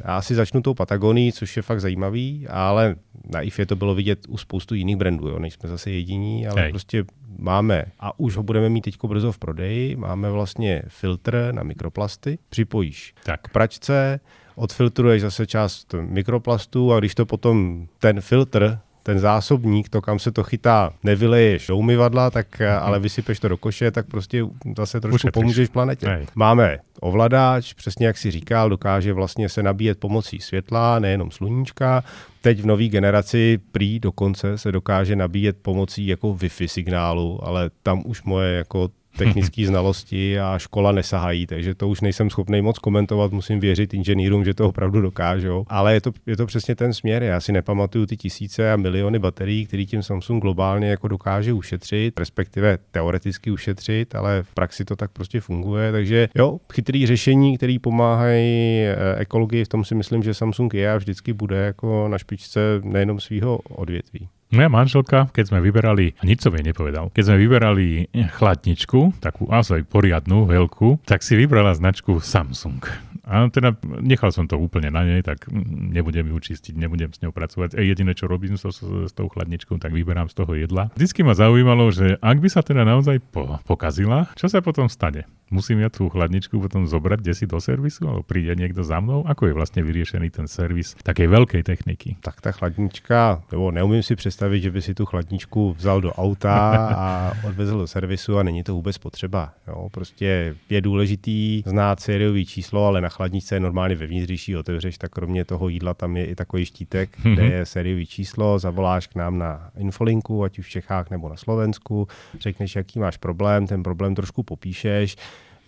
já 0.06 0.22
si 0.22 0.36
začnu 0.36 0.62
tou 0.62 0.74
Patagonií, 0.74 1.32
což 1.32 1.58
je 1.58 1.64
fakt 1.64 1.82
zajímavý, 1.82 2.48
ale 2.50 2.96
na 3.34 3.42
IFE 3.42 3.66
to 3.66 3.76
bylo 3.76 3.96
vidět 3.96 4.20
u 4.30 4.38
spoustu 4.38 4.76
jiných 4.76 4.96
brandů, 4.96 5.28
jo. 5.28 5.40
nejsme 5.40 5.70
zase 5.70 5.92
jediní, 5.92 6.48
ale 6.48 6.62
Hej. 6.62 6.72
prostě 6.72 7.06
máme, 7.38 7.86
a 8.00 8.20
už 8.20 8.38
ho 8.38 8.44
budeme 8.44 8.70
mít 8.70 8.82
teď 8.82 8.96
brzo 9.08 9.32
v 9.32 9.40
prodeji, 9.40 9.96
máme 9.96 10.32
vlastně 10.32 10.82
filtr 10.88 11.50
na 11.52 11.64
mikroplasty, 11.64 12.38
připojíš 12.50 13.14
tak. 13.24 13.42
k 13.42 13.50
pračce, 13.50 14.20
odfiltruješ 14.56 15.22
zase 15.22 15.48
část 15.48 15.96
mikroplastů 16.02 16.94
a 16.94 17.00
když 17.00 17.16
to 17.16 17.26
potom 17.26 17.88
ten 18.00 18.22
filtr 18.22 18.80
ten 19.04 19.20
zásobník, 19.20 19.90
to 19.90 20.02
kam 20.02 20.20
se 20.20 20.32
to 20.32 20.44
chytá, 20.44 20.94
nevyleješ 21.04 21.68
do 21.68 21.78
umyvadla, 21.78 22.30
tak 22.30 22.60
mm-hmm. 22.60 22.80
ale 22.82 23.00
vysypeš 23.00 23.40
to 23.40 23.48
do 23.48 23.58
koše, 23.58 23.92
tak 23.92 24.08
prostě 24.08 24.46
zase 24.78 25.02
trošku 25.02 25.28
pomůžeš 25.34 25.70
planetě. 25.70 26.08
Hej. 26.08 26.26
Máme 26.36 26.78
ovladač, 27.00 27.74
přesně 27.74 28.08
jak 28.08 28.18
si 28.18 28.32
říkal, 28.32 28.70
dokáže 28.70 29.14
vlastně 29.14 29.50
se 29.50 29.64
nabíjet 29.64 30.00
pomocí 30.00 30.40
světla, 30.40 31.00
nejenom 31.00 31.32
sluníčka. 31.32 32.04
Teď 32.42 32.62
v 32.62 32.66
nové 32.66 32.88
generaci 32.88 33.60
prý 33.72 34.00
dokonce 34.00 34.58
se 34.58 34.72
dokáže 34.72 35.16
nabíjet 35.16 35.58
pomocí 35.62 36.08
jako 36.08 36.28
Wi-Fi 36.28 36.68
signálu, 36.68 37.40
ale 37.44 37.72
tam 37.84 38.02
už 38.06 38.24
moje 38.24 38.54
jako 38.54 38.90
technické 39.18 39.66
znalosti 39.68 40.40
a 40.40 40.58
škola 40.58 40.92
nesahají, 40.92 41.48
takže 41.48 41.76
to 41.76 41.88
už 41.88 42.02
nejsem 42.02 42.30
schopný 42.30 42.62
moc 42.62 42.80
komentovat, 42.80 43.32
musím 43.32 43.60
věřit 43.60 43.94
inženýrům, 43.94 44.46
že 44.46 44.54
to 44.54 44.70
opravdu 44.70 45.02
dokážou. 45.02 45.66
Ale 45.68 45.94
je 45.94 46.02
to, 46.02 46.12
je 46.26 46.38
to 46.38 46.46
přesně 46.46 46.76
ten 46.76 46.94
směr. 46.94 47.24
Já 47.24 47.40
si 47.40 47.52
nepamatuju 47.52 48.06
ty 48.06 48.18
tisíce 48.18 48.74
a 48.74 48.76
miliony 48.76 49.20
baterií, 49.20 49.66
který 49.66 49.86
tím 49.86 50.04
Samsung 50.04 50.42
globálně 50.42 50.90
jako 50.90 51.08
dokáže 51.08 51.54
ušetřit, 51.54 52.20
respektive 52.20 52.78
teoreticky 52.92 53.52
ušetřit, 53.52 54.16
ale 54.16 54.44
v 54.44 54.54
praxi 54.54 54.86
to 54.86 54.96
tak 54.96 55.12
prostě 55.12 55.42
funguje. 55.42 55.92
Takže 55.92 56.30
jo, 56.36 56.60
chytrý 56.74 57.08
řešení, 57.08 57.58
který 57.58 57.80
pomáhají 57.80 58.82
eh, 58.82 58.96
ekologii, 59.18 59.66
v 59.66 59.68
tom 59.68 59.86
si 59.86 59.96
myslím, 59.96 60.24
že 60.24 60.34
Samsung 60.34 60.74
je 60.74 60.92
a 60.92 60.98
vždycky 60.98 61.34
bude 61.34 61.58
jako 61.58 62.08
na 62.08 62.18
špičce 62.18 62.60
nejenom 62.84 63.20
svého 63.20 63.58
odvětví. 63.58 64.30
Moja 64.52 64.68
manželka, 64.68 65.32
keď 65.32 65.48
sme 65.48 65.64
vyberali, 65.64 66.12
a 66.20 66.28
nič 66.28 66.44
som 66.44 66.52
jej 66.52 66.60
nepovedal, 66.60 67.08
keď 67.16 67.24
sme 67.24 67.38
vyberali 67.40 68.12
chladničku, 68.12 69.24
takú 69.24 69.48
naozaj 69.48 69.88
poriadnu, 69.88 70.44
veľkú, 70.44 71.08
tak 71.08 71.24
si 71.24 71.40
vybrala 71.40 71.72
značku 71.72 72.20
Samsung. 72.20 72.84
A 73.32 73.48
teda 73.48 73.80
nechal 74.04 74.36
som 74.36 74.44
to 74.44 74.60
úplne 74.60 74.92
na 74.92 75.08
nej, 75.08 75.24
tak 75.24 75.48
nebudem 75.96 76.28
ju 76.28 76.38
čistiť, 76.52 76.76
nebudem 76.76 77.16
s 77.16 77.24
ňou 77.24 77.32
pracovať. 77.32 77.80
E, 77.80 77.88
jediné, 77.88 78.12
čo 78.12 78.28
robím 78.28 78.60
s, 78.60 78.68
s, 78.68 78.84
s 78.84 79.14
tou 79.16 79.32
chladničkou, 79.32 79.80
tak 79.80 79.96
vyberám 79.96 80.28
z 80.28 80.36
toho 80.36 80.52
jedla. 80.52 80.92
Vždycky 81.00 81.24
ma 81.24 81.32
zaujímalo, 81.32 81.88
že 81.96 82.20
ak 82.20 82.44
by 82.44 82.50
sa 82.52 82.60
teda 82.60 82.84
naozaj 82.84 83.24
po, 83.32 83.56
pokazila, 83.64 84.28
čo 84.36 84.52
sa 84.52 84.60
potom 84.60 84.92
stane? 84.92 85.24
musím 85.52 85.84
ja 85.84 85.92
tú 85.92 86.08
chladničku 86.08 86.56
potom 86.58 86.88
zobrať 86.88 87.20
desi 87.20 87.46
do 87.46 87.60
servisu, 87.60 88.08
alebo 88.08 88.24
príde 88.24 88.56
niekto 88.56 88.82
za 88.82 89.04
mnou? 89.04 89.28
Ako 89.28 89.52
je 89.52 89.54
vlastne 89.54 89.84
vyriešený 89.84 90.32
ten 90.32 90.48
servis 90.48 90.96
takej 91.04 91.28
veľkej 91.28 91.62
techniky? 91.68 92.18
Tak 92.24 92.40
ta 92.40 92.56
chladnička, 92.56 93.44
nebo 93.52 93.70
neumím 93.70 94.02
si 94.02 94.16
představit, 94.16 94.64
že 94.64 94.72
by 94.72 94.82
si 94.82 94.96
tu 94.96 95.06
chladničku 95.06 95.76
vzal 95.76 96.02
do 96.02 96.12
auta 96.16 96.56
a 96.96 97.06
odvezl 97.48 97.78
do 97.78 97.88
servisu 97.88 98.40
a 98.40 98.44
není 98.44 98.64
to 98.64 98.74
vůbec 98.74 98.98
potřeba. 98.98 99.54
Jo? 99.68 99.90
Prostě 99.92 100.56
je 100.70 100.82
důležitý 100.82 101.64
znát 101.68 102.00
sériový 102.00 102.46
číslo, 102.46 102.86
ale 102.86 103.02
na 103.02 103.10
chladničce 103.22 103.56
je 103.56 103.60
normálně 103.60 103.96
vevnitř, 103.96 104.26
když 104.26 104.50
ji 104.50 104.58
otevřeš, 104.58 104.98
tak 104.98 105.12
kromě 105.12 105.46
toho 105.46 105.70
jídla 105.70 105.94
tam 105.94 106.18
je 106.18 106.26
i 106.26 106.36
takový 106.36 106.66
štítek, 106.66 107.10
kde 107.24 107.46
je 107.46 107.66
sériový 107.66 108.06
číslo, 108.06 108.60
zavoláš 108.60 109.08
k 109.08 109.16
nám 109.16 109.38
na 109.38 109.72
infolinku, 109.78 110.44
ať 110.44 110.60
už 110.60 110.66
v 110.66 110.70
Čechách 110.70 111.10
nebo 111.10 111.30
na 111.30 111.36
Slovensku, 111.36 112.08
řekneš, 112.40 112.76
jaký 112.76 113.00
máš 113.00 113.18
problém, 113.18 113.68
ten 113.68 113.84
problém 113.84 114.16
trošku 114.16 114.44
popíšeš, 114.44 115.16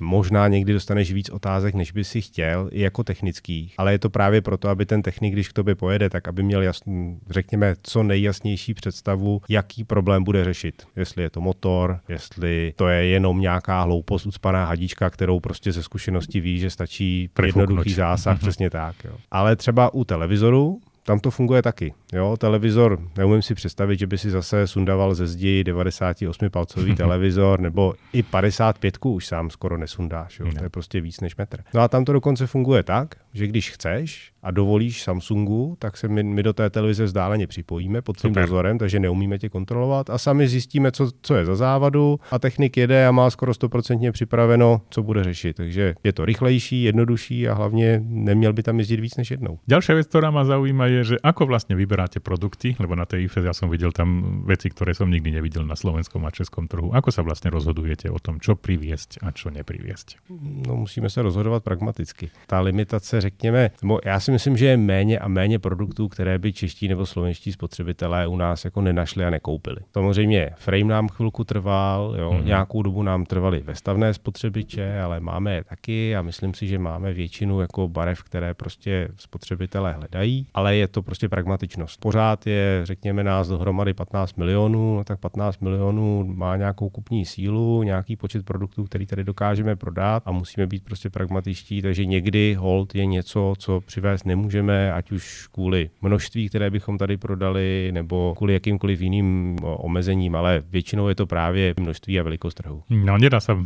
Možná 0.03 0.47
někdy 0.47 0.73
dostaneš 0.73 1.13
víc 1.13 1.29
otázek, 1.29 1.75
než 1.75 1.91
by 1.91 2.03
si 2.03 2.21
chtěl, 2.21 2.69
i 2.71 2.81
jako 2.81 3.03
technických, 3.03 3.75
ale 3.77 3.91
je 3.91 3.99
to 3.99 4.09
právě 4.09 4.41
proto, 4.41 4.69
aby 4.69 4.85
ten 4.85 5.01
technik, 5.01 5.33
když 5.33 5.49
k 5.49 5.53
tobě 5.53 5.75
pojede, 5.75 6.09
tak 6.09 6.27
aby 6.27 6.43
měl 6.43 6.61
jasný, 6.61 7.17
řekněme, 7.29 7.75
co 7.83 8.03
nejjasnější 8.03 8.73
představu, 8.73 9.41
jaký 9.49 9.83
problém 9.83 10.23
bude 10.23 10.43
řešit. 10.43 10.83
Jestli 10.95 11.23
je 11.23 11.29
to 11.29 11.41
motor, 11.41 11.99
jestli 12.09 12.73
to 12.75 12.87
je 12.87 13.05
jenom 13.05 13.39
nějaká 13.39 13.81
hloupost, 13.81 14.25
ucpaná 14.25 14.65
hadička, 14.65 15.09
kterou 15.09 15.39
prostě 15.39 15.71
ze 15.71 15.83
zkušenosti 15.83 16.39
ví, 16.39 16.59
že 16.59 16.69
stačí 16.69 17.29
jednoduchý 17.45 17.93
zásah, 17.93 18.37
mm-hmm. 18.37 18.41
přesně 18.41 18.69
tak. 18.69 18.95
Jo. 19.03 19.11
Ale 19.31 19.55
třeba 19.55 19.93
u 19.93 20.03
televizoru, 20.03 20.79
tam 21.03 21.19
to 21.19 21.31
funguje 21.31 21.61
taky. 21.61 21.93
Jo, 22.13 22.37
televizor, 22.37 22.99
neumím 23.17 23.41
si 23.41 23.55
představit, 23.55 23.99
že 23.99 24.07
by 24.07 24.17
si 24.17 24.29
zase 24.29 24.67
sundaval 24.67 25.15
ze 25.15 25.27
zdi 25.27 25.63
98-palcový 25.67 26.95
televizor, 26.97 27.59
nebo 27.59 27.93
i 28.13 28.23
55 28.23 28.97
už 29.05 29.25
sám 29.25 29.49
skoro 29.49 29.77
nesundáš. 29.77 30.39
Jo. 30.39 30.47
To 30.57 30.63
je 30.63 30.69
prostě 30.69 31.01
víc 31.01 31.21
než 31.21 31.35
metr. 31.35 31.63
No 31.73 31.81
a 31.81 31.87
tam 31.87 32.05
to 32.05 32.13
dokonce 32.13 32.47
funguje 32.47 32.83
tak, 32.83 33.15
že 33.33 33.47
když 33.47 33.71
chceš 33.71 34.31
a 34.43 34.51
dovolíš 34.51 35.03
Samsungu, 35.03 35.75
tak 35.79 35.97
se 35.97 36.07
my, 36.07 36.23
my 36.23 36.43
do 36.43 36.53
té 36.53 36.69
televize 36.69 37.03
vzdáleně 37.03 37.47
připojíme 37.47 38.01
pod 38.01 38.17
tím 38.17 38.33
dozorem, 38.33 38.77
takže 38.77 38.99
neumíme 38.99 39.37
tě 39.37 39.49
kontrolovat 39.49 40.09
a 40.09 40.17
sami 40.17 40.47
zjistíme, 40.47 40.91
co, 40.91 41.09
co 41.21 41.35
je 41.35 41.45
za 41.45 41.55
závadu 41.55 42.19
a 42.31 42.39
technik 42.39 42.77
jede 42.77 43.07
a 43.07 43.11
má 43.11 43.29
skoro 43.29 43.51
100% 43.51 44.11
připraveno, 44.11 44.81
co 44.89 45.03
bude 45.03 45.23
řešit. 45.23 45.57
Takže 45.57 45.95
je 46.03 46.13
to 46.13 46.25
rychlejší, 46.25 46.83
jednodušší 46.83 47.47
a 47.47 47.53
hlavně 47.53 48.01
neměl 48.05 48.53
by 48.53 48.63
tam 48.63 48.79
jezdit 48.79 48.99
víc 48.99 49.17
než 49.17 49.31
jednou. 49.31 49.59
Další 49.67 49.93
věc, 49.93 50.07
která 50.07 50.31
má 50.31 50.45
zaujíma, 50.45 50.85
je, 50.85 51.03
že 51.03 51.15
ako 51.23 51.45
vlastně 51.45 51.75
vyberáte 52.03 52.19
produkty, 52.19 52.75
lebo 52.79 52.95
na 52.95 53.05
tej 53.05 53.31
IFES 53.31 53.43
ja 53.47 53.55
som 53.55 53.71
videl 53.71 53.91
tam 53.95 54.43
veci, 54.43 54.67
ktoré 54.67 54.91
som 54.91 55.07
nikdy 55.07 55.31
nevidel 55.31 55.63
na 55.63 55.75
slovenskom 55.75 56.25
a 56.27 56.31
českom 56.35 56.67
trhu. 56.67 56.91
Ako 56.91 57.15
sa 57.15 57.23
vlastne 57.23 57.47
rozhodujete 57.47 58.11
o 58.11 58.19
tom, 58.19 58.43
čo 58.43 58.59
priviesť 58.59 59.23
a 59.23 59.31
čo 59.31 59.47
nepriviesť? 59.49 60.27
No 60.67 60.75
musíme 60.75 61.09
se 61.09 61.21
rozhodovat 61.21 61.63
pragmaticky. 61.63 62.31
Ta 62.47 62.59
limitace, 62.59 63.21
řekněme, 63.21 63.71
já 64.05 64.19
si 64.19 64.31
myslím, 64.31 64.57
že 64.57 64.65
je 64.65 64.77
méně 64.77 65.19
a 65.19 65.27
méně 65.27 65.59
produktů, 65.59 66.07
které 66.07 66.39
by 66.39 66.53
čeští 66.53 66.87
nebo 66.87 67.05
slovenští 67.05 67.51
spotřebitelé 67.51 68.27
u 68.27 68.35
nás 68.35 68.65
jako 68.65 68.81
nenašli 68.81 69.25
a 69.25 69.29
nekoupili. 69.29 69.77
Samozřejmě 69.93 70.49
frame 70.57 70.83
nám 70.83 71.07
chvilku 71.07 71.43
trval, 71.43 72.15
jo, 72.19 72.31
mm-hmm. 72.31 72.45
nějakou 72.45 72.81
dobu 72.81 73.03
nám 73.03 73.25
trvaly 73.25 73.63
vestavné 73.63 74.13
spotřebiče, 74.13 74.99
ale 75.01 75.19
máme 75.19 75.55
je 75.55 75.63
taky 75.63 76.15
a 76.15 76.21
myslím 76.21 76.53
si, 76.53 76.67
že 76.67 76.79
máme 76.79 77.13
většinu 77.13 77.61
jako 77.61 77.87
barev, 77.87 78.23
které 78.23 78.53
prostě 78.53 79.07
spotřebitelé 79.17 79.93
hledají, 79.93 80.47
ale 80.53 80.75
je 80.75 80.87
to 80.87 81.01
prostě 81.01 81.29
pragmatičnost. 81.29 81.92
Pořád 81.99 82.47
je, 82.47 82.81
řekněme, 82.83 83.23
nás 83.23 83.47
dohromady 83.47 83.93
15 83.93 84.37
milionů, 84.37 84.95
no 84.95 85.03
tak 85.03 85.19
15 85.19 85.61
milionů 85.61 86.23
má 86.35 86.57
nějakou 86.57 86.89
kupní 86.89 87.25
sílu, 87.25 87.83
nějaký 87.83 88.15
počet 88.15 88.45
produktů, 88.45 88.83
který 88.83 89.05
tady 89.05 89.23
dokážeme 89.23 89.75
prodat 89.75 90.23
a 90.25 90.31
musíme 90.31 90.67
být 90.67 90.83
prostě 90.83 91.09
pragmatičtí, 91.09 91.81
takže 91.81 92.05
někdy 92.05 92.53
hold 92.53 92.95
je 92.95 93.05
něco, 93.05 93.53
co 93.57 93.81
přivést 93.81 94.25
nemůžeme, 94.25 94.93
ať 94.93 95.11
už 95.11 95.47
kvůli 95.47 95.89
množství, 96.01 96.49
které 96.49 96.69
bychom 96.69 96.97
tady 96.97 97.17
prodali, 97.17 97.89
nebo 97.91 98.35
kvůli 98.37 98.53
jakýmkoliv 98.53 99.01
jiným 99.01 99.57
omezením, 99.63 100.35
ale 100.35 100.63
většinou 100.69 101.07
je 101.07 101.15
to 101.15 101.25
právě 101.25 101.73
množství 101.79 102.19
a 102.19 102.23
velikost 102.23 102.53
trhu. 102.53 102.83
No, 102.89 103.17
nedá 103.17 103.39
se 103.39 103.51
e, 103.51 103.57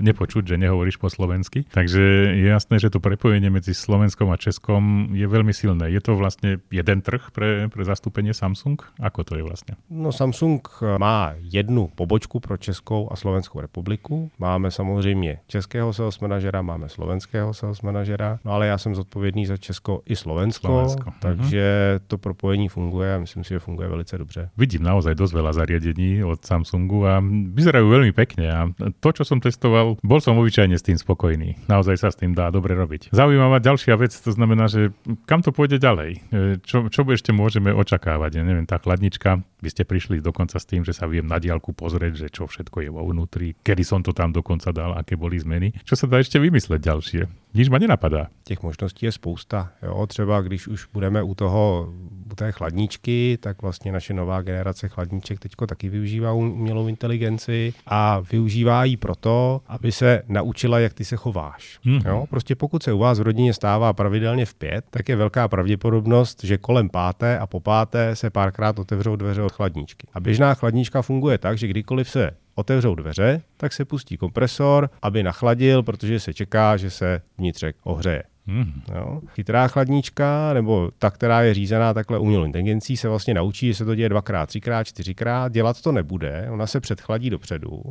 nepočuť, 0.00 0.48
že 0.48 0.58
nehovoríš 0.58 0.96
po 0.96 1.10
slovensky, 1.10 1.64
takže 1.70 2.02
je 2.36 2.48
jasné, 2.48 2.78
že 2.78 2.90
to 2.90 3.00
prepojenie 3.00 3.50
mezi 3.50 3.74
Slovenskom 3.74 4.30
a 4.30 4.36
Českom 4.36 5.08
je 5.12 5.26
velmi 5.26 5.52
silné. 5.52 5.90
Je 5.90 6.00
to 6.00 6.16
vlastně 6.16 6.58
jeden 6.70 7.00
trh 7.00 7.30
pre, 7.32 7.68
pre 7.70 7.84
zastúpenie 7.84 8.34
Samsung? 8.34 8.82
Ako 9.00 9.24
to 9.24 9.36
je 9.36 9.42
vlastně? 9.42 9.74
No 9.90 10.12
Samsung 10.12 10.68
má 10.98 11.34
jednu 11.40 11.88
pobočku 11.94 12.40
pro 12.40 12.56
Českou 12.56 13.08
a 13.12 13.16
Slovenskou 13.16 13.60
republiku. 13.60 14.30
Máme 14.38 14.70
samozřejmě 14.70 15.38
českého 15.46 15.92
sales 15.92 16.20
manažera, 16.20 16.62
máme 16.62 16.88
slovenského 16.88 17.54
sales 17.54 17.82
manažera, 17.82 18.38
no 18.44 18.52
ale 18.52 18.66
já 18.66 18.78
jsem 18.78 18.94
zodpovědný 18.94 19.46
za 19.46 19.56
Česko 19.56 20.02
i 20.06 20.16
Slovensko, 20.16 20.66
Slovensko. 20.66 21.12
takže 21.20 21.94
uh-huh. 21.96 22.02
to 22.06 22.18
propojení 22.18 22.68
funguje 22.68 23.14
a 23.14 23.18
myslím 23.18 23.44
si, 23.44 23.54
že 23.54 23.58
funguje 23.58 23.88
velice 23.88 24.18
dobře. 24.18 24.50
Vidím 24.56 24.82
naozaj 24.82 25.14
dosť 25.14 25.34
veľa 25.34 25.52
zariadení 25.52 26.24
od 26.24 26.40
Samsungu 26.44 27.06
a 27.06 27.22
vyzerajú 27.54 27.86
veľmi 27.86 28.12
pekne 28.12 28.46
a 28.50 28.60
to, 29.00 29.08
čo 29.12 29.22
som 29.24 29.38
testoval, 29.40 29.96
bol 30.02 30.20
som 30.20 30.38
obyčajne 30.38 30.74
s 30.74 30.82
tým 30.82 30.98
spokojný. 30.98 31.56
Naozaj 31.68 31.96
sa 32.00 32.08
s 32.10 32.16
tým 32.16 32.34
dá 32.34 32.50
dobre 32.50 32.74
robiť. 32.74 33.12
Zaujímavá 33.12 33.60
ďalšia 33.60 33.94
vec, 34.00 34.16
to 34.16 34.32
znamená, 34.32 34.66
že 34.66 34.90
kam 35.28 35.44
to 35.44 35.52
pôjde 35.52 35.78
ďalej? 35.78 36.10
E, 36.32 36.58
čo, 36.64 36.88
čo 36.88 37.02
ešte 37.06 37.30
môžeme 37.50 37.74
očakávať? 37.74 38.38
Ja 38.38 38.46
neviem, 38.46 38.62
tá 38.62 38.78
chladnička, 38.78 39.42
vy 39.58 39.68
ste 39.74 39.82
prišli 39.82 40.22
dokonca 40.22 40.62
s 40.62 40.70
tým, 40.70 40.86
že 40.86 40.94
sa 40.94 41.10
viem 41.10 41.26
na 41.26 41.42
diálku 41.42 41.74
pozrieť, 41.74 42.14
že 42.14 42.28
čo 42.30 42.46
všetko 42.46 42.86
je 42.86 42.90
vo 42.94 43.02
vnútri, 43.02 43.58
kedy 43.66 43.82
som 43.82 44.06
to 44.06 44.14
tam 44.14 44.30
dokonca 44.30 44.70
dal, 44.70 44.94
aké 44.94 45.18
boli 45.18 45.34
zmeny. 45.42 45.74
Čo 45.82 45.98
sa 45.98 46.06
dá 46.06 46.22
ešte 46.22 46.38
vymysleť 46.38 46.78
ďalšie? 46.78 47.22
Nič 47.54 47.68
ma 47.68 47.78
nenapadá. 47.78 48.26
Těch 48.44 48.62
možností 48.62 49.06
je 49.06 49.12
spousta. 49.12 49.70
Jo, 49.82 50.06
třeba 50.06 50.40
když 50.40 50.68
už 50.68 50.86
budeme 50.92 51.22
u 51.22 51.34
toho, 51.34 51.88
u 52.32 52.34
té 52.34 52.52
chladničky, 52.52 53.38
tak 53.40 53.62
vlastně 53.62 53.92
naše 53.92 54.14
nová 54.14 54.42
generace 54.42 54.88
chladniček 54.88 55.38
teďko 55.38 55.66
taky 55.66 55.88
využívá 55.88 56.32
umělou 56.32 56.88
inteligenci 56.88 57.74
a 57.86 58.20
využívá 58.20 58.84
ji 58.84 58.96
proto, 58.96 59.60
aby 59.66 59.92
se 59.92 60.22
naučila, 60.28 60.78
jak 60.78 60.94
ty 60.94 61.04
se 61.04 61.16
chováš. 61.16 61.78
Mm-hmm. 61.86 62.08
Jo, 62.08 62.24
prostě 62.30 62.54
pokud 62.54 62.82
se 62.82 62.92
u 62.92 62.98
vás 62.98 63.18
v 63.18 63.22
rodině 63.22 63.54
stává 63.54 63.92
pravidelně 63.92 64.46
v 64.46 64.54
pět, 64.54 64.84
tak 64.90 65.08
je 65.08 65.16
velká 65.16 65.48
pravděpodobnost, 65.48 66.44
že 66.44 66.58
kolem 66.58 66.88
páté 66.88 67.38
a 67.38 67.46
po 67.46 67.60
páté 67.60 68.16
se 68.16 68.30
párkrát 68.30 68.78
otevřou 68.78 69.16
dveře 69.16 69.42
od 69.42 69.52
chladničky. 69.52 70.06
A 70.14 70.20
běžná 70.20 70.54
chladnička 70.54 71.02
funguje 71.02 71.38
tak, 71.38 71.58
že 71.58 71.66
kdykoliv 71.66 72.10
se 72.10 72.30
otevřou 72.60 72.94
dveře, 72.94 73.42
tak 73.56 73.72
se 73.72 73.84
pustí 73.84 74.16
kompresor, 74.16 74.90
aby 75.02 75.22
nachladil, 75.22 75.82
protože 75.82 76.20
se 76.20 76.34
čeká, 76.34 76.76
že 76.76 76.90
se 76.90 77.22
vnitřek 77.38 77.76
ohřeje. 77.84 78.22
Mm. 78.46 78.82
Jo. 78.94 79.20
Chytrá 79.26 79.68
chladnička, 79.68 80.52
nebo 80.52 80.90
ta, 80.98 81.10
která 81.10 81.42
je 81.42 81.54
řízená 81.54 81.94
takhle 81.94 82.18
umělou 82.18 82.44
inteligencí, 82.44 82.96
se 82.96 83.08
vlastně 83.08 83.34
naučí, 83.34 83.66
že 83.66 83.74
se 83.74 83.84
to 83.84 83.94
děje 83.94 84.08
dvakrát, 84.08 84.46
třikrát, 84.46 84.84
čtyřikrát. 84.84 85.52
Dělat 85.52 85.82
to 85.82 85.92
nebude, 85.92 86.48
ona 86.50 86.66
se 86.66 86.80
předchladí 86.80 87.30
dopředu, 87.30 87.82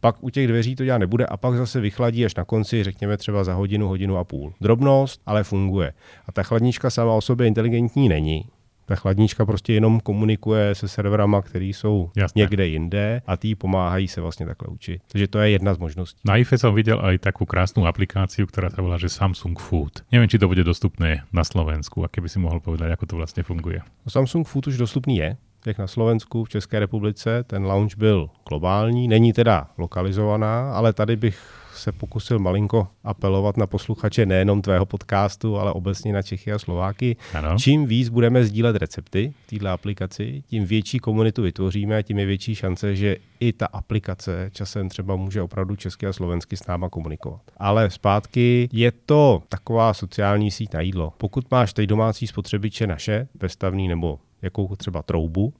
pak 0.00 0.16
u 0.20 0.30
těch 0.30 0.48
dveří 0.48 0.76
to 0.76 0.84
dělat 0.84 0.98
nebude 0.98 1.26
a 1.26 1.36
pak 1.36 1.56
zase 1.56 1.80
vychladí 1.80 2.24
až 2.24 2.34
na 2.34 2.44
konci, 2.44 2.84
řekněme 2.84 3.16
třeba 3.16 3.44
za 3.44 3.54
hodinu, 3.54 3.88
hodinu 3.88 4.16
a 4.16 4.24
půl. 4.24 4.52
Drobnost, 4.60 5.20
ale 5.26 5.44
funguje. 5.44 5.92
A 6.26 6.32
ta 6.32 6.42
chladnička 6.42 6.90
sama 6.90 7.12
o 7.12 7.20
sobě 7.20 7.46
inteligentní 7.46 8.08
není. 8.08 8.44
Ta 8.86 8.94
chladnička 8.94 9.46
prostě 9.46 9.72
jenom 9.72 10.00
komunikuje 10.00 10.74
se 10.74 10.88
serverama, 10.88 11.42
které 11.42 11.64
jsou 11.64 12.10
Jasne. 12.16 12.40
někde 12.40 12.66
jinde 12.66 13.22
a 13.26 13.36
tí 13.36 13.54
pomáhají 13.54 14.08
se 14.08 14.20
vlastně 14.20 14.46
takhle 14.46 14.68
učit. 14.68 15.02
Takže 15.12 15.28
to 15.28 15.38
je 15.38 15.50
jedna 15.50 15.74
z 15.74 15.78
možností. 15.78 16.20
Na 16.24 16.36
IFE 16.36 16.58
jsem 16.58 16.74
viděl 16.74 17.02
i 17.12 17.18
takovou 17.18 17.46
krásnou 17.46 17.86
aplikáciu, 17.86 18.46
která 18.46 18.70
se 18.70 18.82
volá, 18.82 18.98
že 18.98 19.08
Samsung 19.08 19.58
Food. 19.58 19.92
Nevím, 20.12 20.28
či 20.28 20.38
to 20.38 20.48
bude 20.48 20.64
dostupné 20.64 21.24
na 21.32 21.44
Slovensku 21.44 22.04
a 22.04 22.08
keby 22.08 22.28
si 22.28 22.38
mohl 22.38 22.60
povedať, 22.60 22.92
ako 22.92 23.06
to 23.06 23.16
vlastně 23.16 23.42
funguje. 23.42 23.80
Samsung 24.08 24.46
Food 24.48 24.66
už 24.66 24.76
dostupný 24.76 25.16
je 25.16 25.36
jak 25.66 25.78
na 25.78 25.86
Slovensku, 25.86 26.44
v 26.44 26.48
České 26.48 26.78
republice. 26.78 27.42
Ten 27.42 27.66
launch 27.66 27.96
byl 27.96 28.30
globální, 28.48 29.08
není 29.08 29.32
teda 29.32 29.70
lokalizovaná, 29.78 30.72
ale 30.72 30.92
tady 30.92 31.16
bych 31.16 31.65
se 31.86 31.92
pokusil 31.92 32.38
malinko 32.38 32.88
apelovat 33.04 33.56
na 33.56 33.66
posluchače 33.66 34.26
nejenom 34.26 34.62
tvého 34.62 34.86
podcastu, 34.86 35.58
ale 35.58 35.72
obecně 35.72 36.12
na 36.12 36.22
Čechy 36.22 36.52
a 36.52 36.58
Slováky. 36.58 37.16
Ano. 37.34 37.58
Čím 37.58 37.86
víc 37.86 38.08
budeme 38.08 38.44
sdílet 38.44 38.76
recepty 38.76 39.32
v 39.46 39.50
této 39.50 39.68
aplikaci, 39.68 40.42
tím 40.46 40.64
větší 40.64 40.98
komunitu 40.98 41.42
vytvoříme 41.42 41.96
a 41.96 42.02
tím 42.02 42.18
je 42.18 42.26
větší 42.26 42.54
šance, 42.54 42.96
že 42.96 43.16
i 43.40 43.52
ta 43.52 43.66
aplikace 43.66 44.50
časem 44.52 44.88
třeba 44.88 45.16
může 45.16 45.42
opravdu 45.42 45.76
česky 45.76 46.06
a 46.06 46.12
slovensky 46.12 46.56
s 46.56 46.66
náma 46.66 46.88
komunikovat. 46.88 47.40
Ale 47.56 47.90
zpátky 47.90 48.68
je 48.72 48.92
to 49.06 49.42
taková 49.48 49.94
sociální 49.94 50.50
síť 50.50 50.74
na 50.74 50.80
jídlo. 50.80 51.12
Pokud 51.18 51.50
máš 51.50 51.72
tady 51.72 51.86
domácí 51.86 52.26
spotřebiče 52.26 52.86
naše, 52.86 53.28
vestavný 53.40 53.88
nebo 53.88 54.18
jakou 54.42 54.76
třeba 54.76 55.02
troubu, 55.02 55.52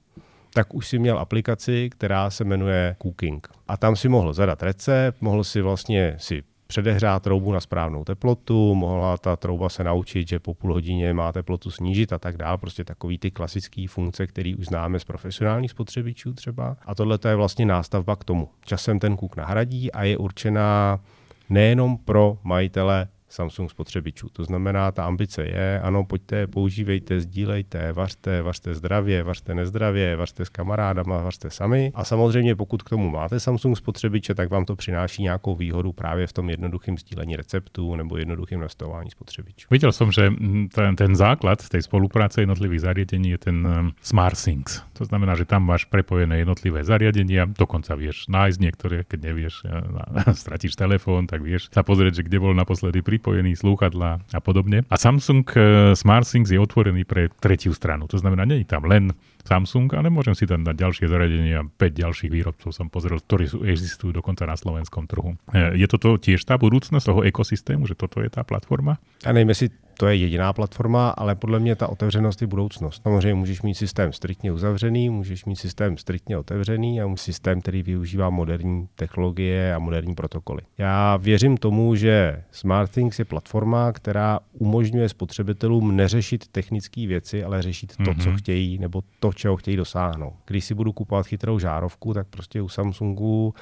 tak 0.57 0.75
už 0.75 0.89
si 0.89 0.99
měl 0.99 1.19
aplikaci, 1.19 1.91
která 1.91 2.31
se 2.31 2.45
jmenuje 2.45 2.97
Cooking. 3.03 3.49
A 3.69 3.77
tam 3.77 3.97
si 3.97 4.09
mohl 4.09 4.33
zadat 4.33 4.63
recept, 4.63 5.23
mohl 5.23 5.45
si 5.45 5.61
vlastně 5.61 6.15
si 6.19 6.43
předehrát 6.67 7.23
troubu 7.23 7.53
na 7.53 7.61
správnou 7.61 8.05
teplotu, 8.05 8.75
mohla 8.75 9.19
ta 9.19 9.37
trouba 9.37 9.69
se 9.69 9.85
naučit, 9.85 10.29
že 10.29 10.39
po 10.39 10.55
půl 10.55 10.73
hodině 10.73 11.15
má 11.15 11.33
teplotu 11.33 11.71
snížit 11.71 12.13
a 12.13 12.19
tak 12.19 12.37
dále. 12.37 12.59
Prostě 12.59 12.85
takový 12.85 13.19
ty 13.19 13.31
klasické 13.31 13.87
funkce, 13.89 14.27
které 14.27 14.55
už 14.59 14.67
známe 14.67 14.99
z 14.99 15.05
profesionálních 15.05 15.71
spotřebičů 15.71 16.33
třeba. 16.33 16.77
A 16.87 16.95
tohle 16.95 17.19
je 17.29 17.37
vlastně 17.37 17.67
nástavba 17.67 18.17
k 18.17 18.25
tomu. 18.25 18.49
Časem 18.65 18.99
ten 18.99 19.17
kuk 19.17 19.37
nahradí 19.37 19.93
a 19.93 20.05
je 20.05 20.17
určená 20.17 21.01
nejenom 21.49 21.99
pro 21.99 22.39
majitele 22.45 23.09
Samsung 23.37 23.71
spotřebičů. 23.71 24.29
To 24.33 24.45
znamená, 24.45 24.93
ta 24.93 25.05
ambice 25.05 25.45
je, 25.45 25.81
ano, 25.81 26.05
pojďte, 26.05 26.47
používejte, 26.47 27.21
sdílejte, 27.21 27.93
vařte, 27.93 28.43
vařte 28.43 28.75
zdravě, 28.75 29.23
vařte 29.23 29.55
nezdravě, 29.55 30.17
vařte 30.17 30.45
s 30.45 30.49
kamarádama, 30.49 31.23
vařte 31.23 31.51
sami. 31.51 31.93
A 31.95 32.05
samozřejmě, 32.05 32.57
pokud 32.57 32.83
k 32.83 32.89
tomu 32.89 33.11
máte 33.11 33.41
Samsung 33.41 33.77
spotřebiče, 33.77 34.35
tak 34.35 34.51
vám 34.51 34.65
to 34.65 34.77
přináší 34.77 35.23
nějakou 35.23 35.55
výhodu 35.55 35.93
právě 35.93 36.27
v 36.27 36.33
tom 36.33 36.51
jednoduchém 36.51 36.99
sdílení 36.99 37.37
receptů 37.37 37.97
nebo 37.97 38.17
jednoduchým 38.17 38.61
nastavování 38.61 39.11
spotřebičů. 39.11 39.69
Viděl 39.71 39.93
jsem, 39.93 40.13
že 40.13 40.31
ten, 40.75 40.97
ten 40.97 41.17
základ 41.17 41.69
té 41.69 41.83
spolupráce 41.83 42.43
jednotlivých 42.43 42.81
zariadení 42.81 43.31
je 43.31 43.39
ten 43.39 43.67
um, 43.67 43.93
SmartThings. 44.03 44.83
To 44.97 45.05
znamená, 45.05 45.35
že 45.35 45.45
tam 45.45 45.67
máš 45.67 45.91
prepojené 45.91 46.47
jednotlivé 46.47 46.87
zariadenia, 46.87 47.51
dokonca 47.51 47.99
vieš 47.99 48.31
nájsť 48.31 48.59
niektoré, 48.63 49.03
keď 49.03 49.19
nevieš, 49.35 49.55
stratíš 50.47 50.79
telefón, 50.79 51.27
tak 51.27 51.43
vieš 51.43 51.69
sa 51.75 51.83
pozrieť, 51.83 52.23
že 52.23 52.27
kde 52.31 52.39
bol 52.39 52.55
naposledy 52.55 53.03
pri 53.03 53.17
pripojený, 53.17 53.57
slúchadla 53.57 54.21
a 54.21 54.41
podobne. 54.45 54.85
A 54.93 54.97
Samsung 55.01 55.43
eh, 55.57 55.61
SmartThings 55.97 56.53
je 56.53 56.61
otvorený 56.61 57.09
pre 57.09 57.33
tretiu 57.41 57.73
stranu. 57.73 58.05
To 58.13 58.21
znamená, 58.21 58.45
je 58.45 58.69
tam 58.69 58.85
len 58.85 59.17
Samsung, 59.47 59.89
ale 59.95 60.11
môžem 60.11 60.35
si 60.35 60.45
tam 60.45 60.67
dať 60.67 60.77
ďalšie 60.77 61.07
zariadenia, 61.07 61.63
5 61.65 62.03
ďalších 62.03 62.31
výrobcov 62.31 62.71
som 62.75 62.91
pozrel, 62.91 63.23
ktorí 63.23 63.47
sú, 63.47 63.63
existujú 63.63 64.11
dokonca 64.11 64.43
na 64.45 64.59
slovenskom 64.59 65.07
trhu. 65.07 65.39
Eh, 65.55 65.79
je 65.79 65.87
toto 65.87 66.19
tiež 66.19 66.43
tá 66.43 66.59
budúcnosť 66.59 67.07
toho 67.07 67.23
ekosystému, 67.23 67.87
že 67.87 67.95
toto 67.95 68.19
je 68.21 68.29
tá 68.29 68.43
platforma? 68.43 68.99
A 69.23 69.31
nevím, 69.31 69.55
jestli 69.55 69.71
to 69.99 70.07
je 70.07 70.17
jediná 70.17 70.53
platforma, 70.53 71.11
ale 71.11 71.35
podle 71.35 71.59
mě 71.61 71.77
ta 71.77 71.89
otevřenost 71.89 72.41
je 72.41 72.47
budoucnost. 72.47 73.03
Samozřejmě 73.03 73.35
můžeš 73.35 73.63
mít 73.63 73.75
systém 73.75 74.13
striktně 74.13 74.53
uzavřený, 74.53 75.11
můžeš 75.11 75.45
mít 75.45 75.57
systém 75.57 75.97
striktně 75.97 76.39
otevřený 76.39 77.01
a 77.01 77.17
systém, 77.17 77.61
který 77.61 77.83
využívá 77.83 78.31
moderní 78.31 78.89
technologie 78.95 79.75
a 79.75 79.79
moderní 79.79 80.15
protokoly. 80.15 80.61
Já 80.79 81.17
věřím 81.17 81.57
tomu, 81.57 81.95
že 81.95 82.43
SmartThings 82.51 83.19
je 83.19 83.25
platforma, 83.25 83.93
která 83.93 84.41
umožňuje 84.53 85.09
spotřebitelům 85.09 85.97
neřešit 85.97 86.47
technické 86.49 87.07
věci, 87.07 87.45
ale 87.45 87.63
řešit 87.63 87.97
to, 87.97 88.03
mm-hmm. 88.03 88.23
co 88.23 88.29
mhm. 88.29 88.39
chtějí, 88.39 88.79
nebo 88.79 89.03
to, 89.21 89.33
čeho 89.37 89.57
chtějí 89.57 89.77
dosáhnout. 89.77 90.35
Když 90.47 90.65
si 90.65 90.75
budu 90.75 90.93
kupovat 90.93 91.27
chytrou 91.27 91.59
žárovku, 91.59 92.15
tak 92.15 92.27
prostě 92.27 92.63
u 92.63 92.69
Samsungu 92.69 93.55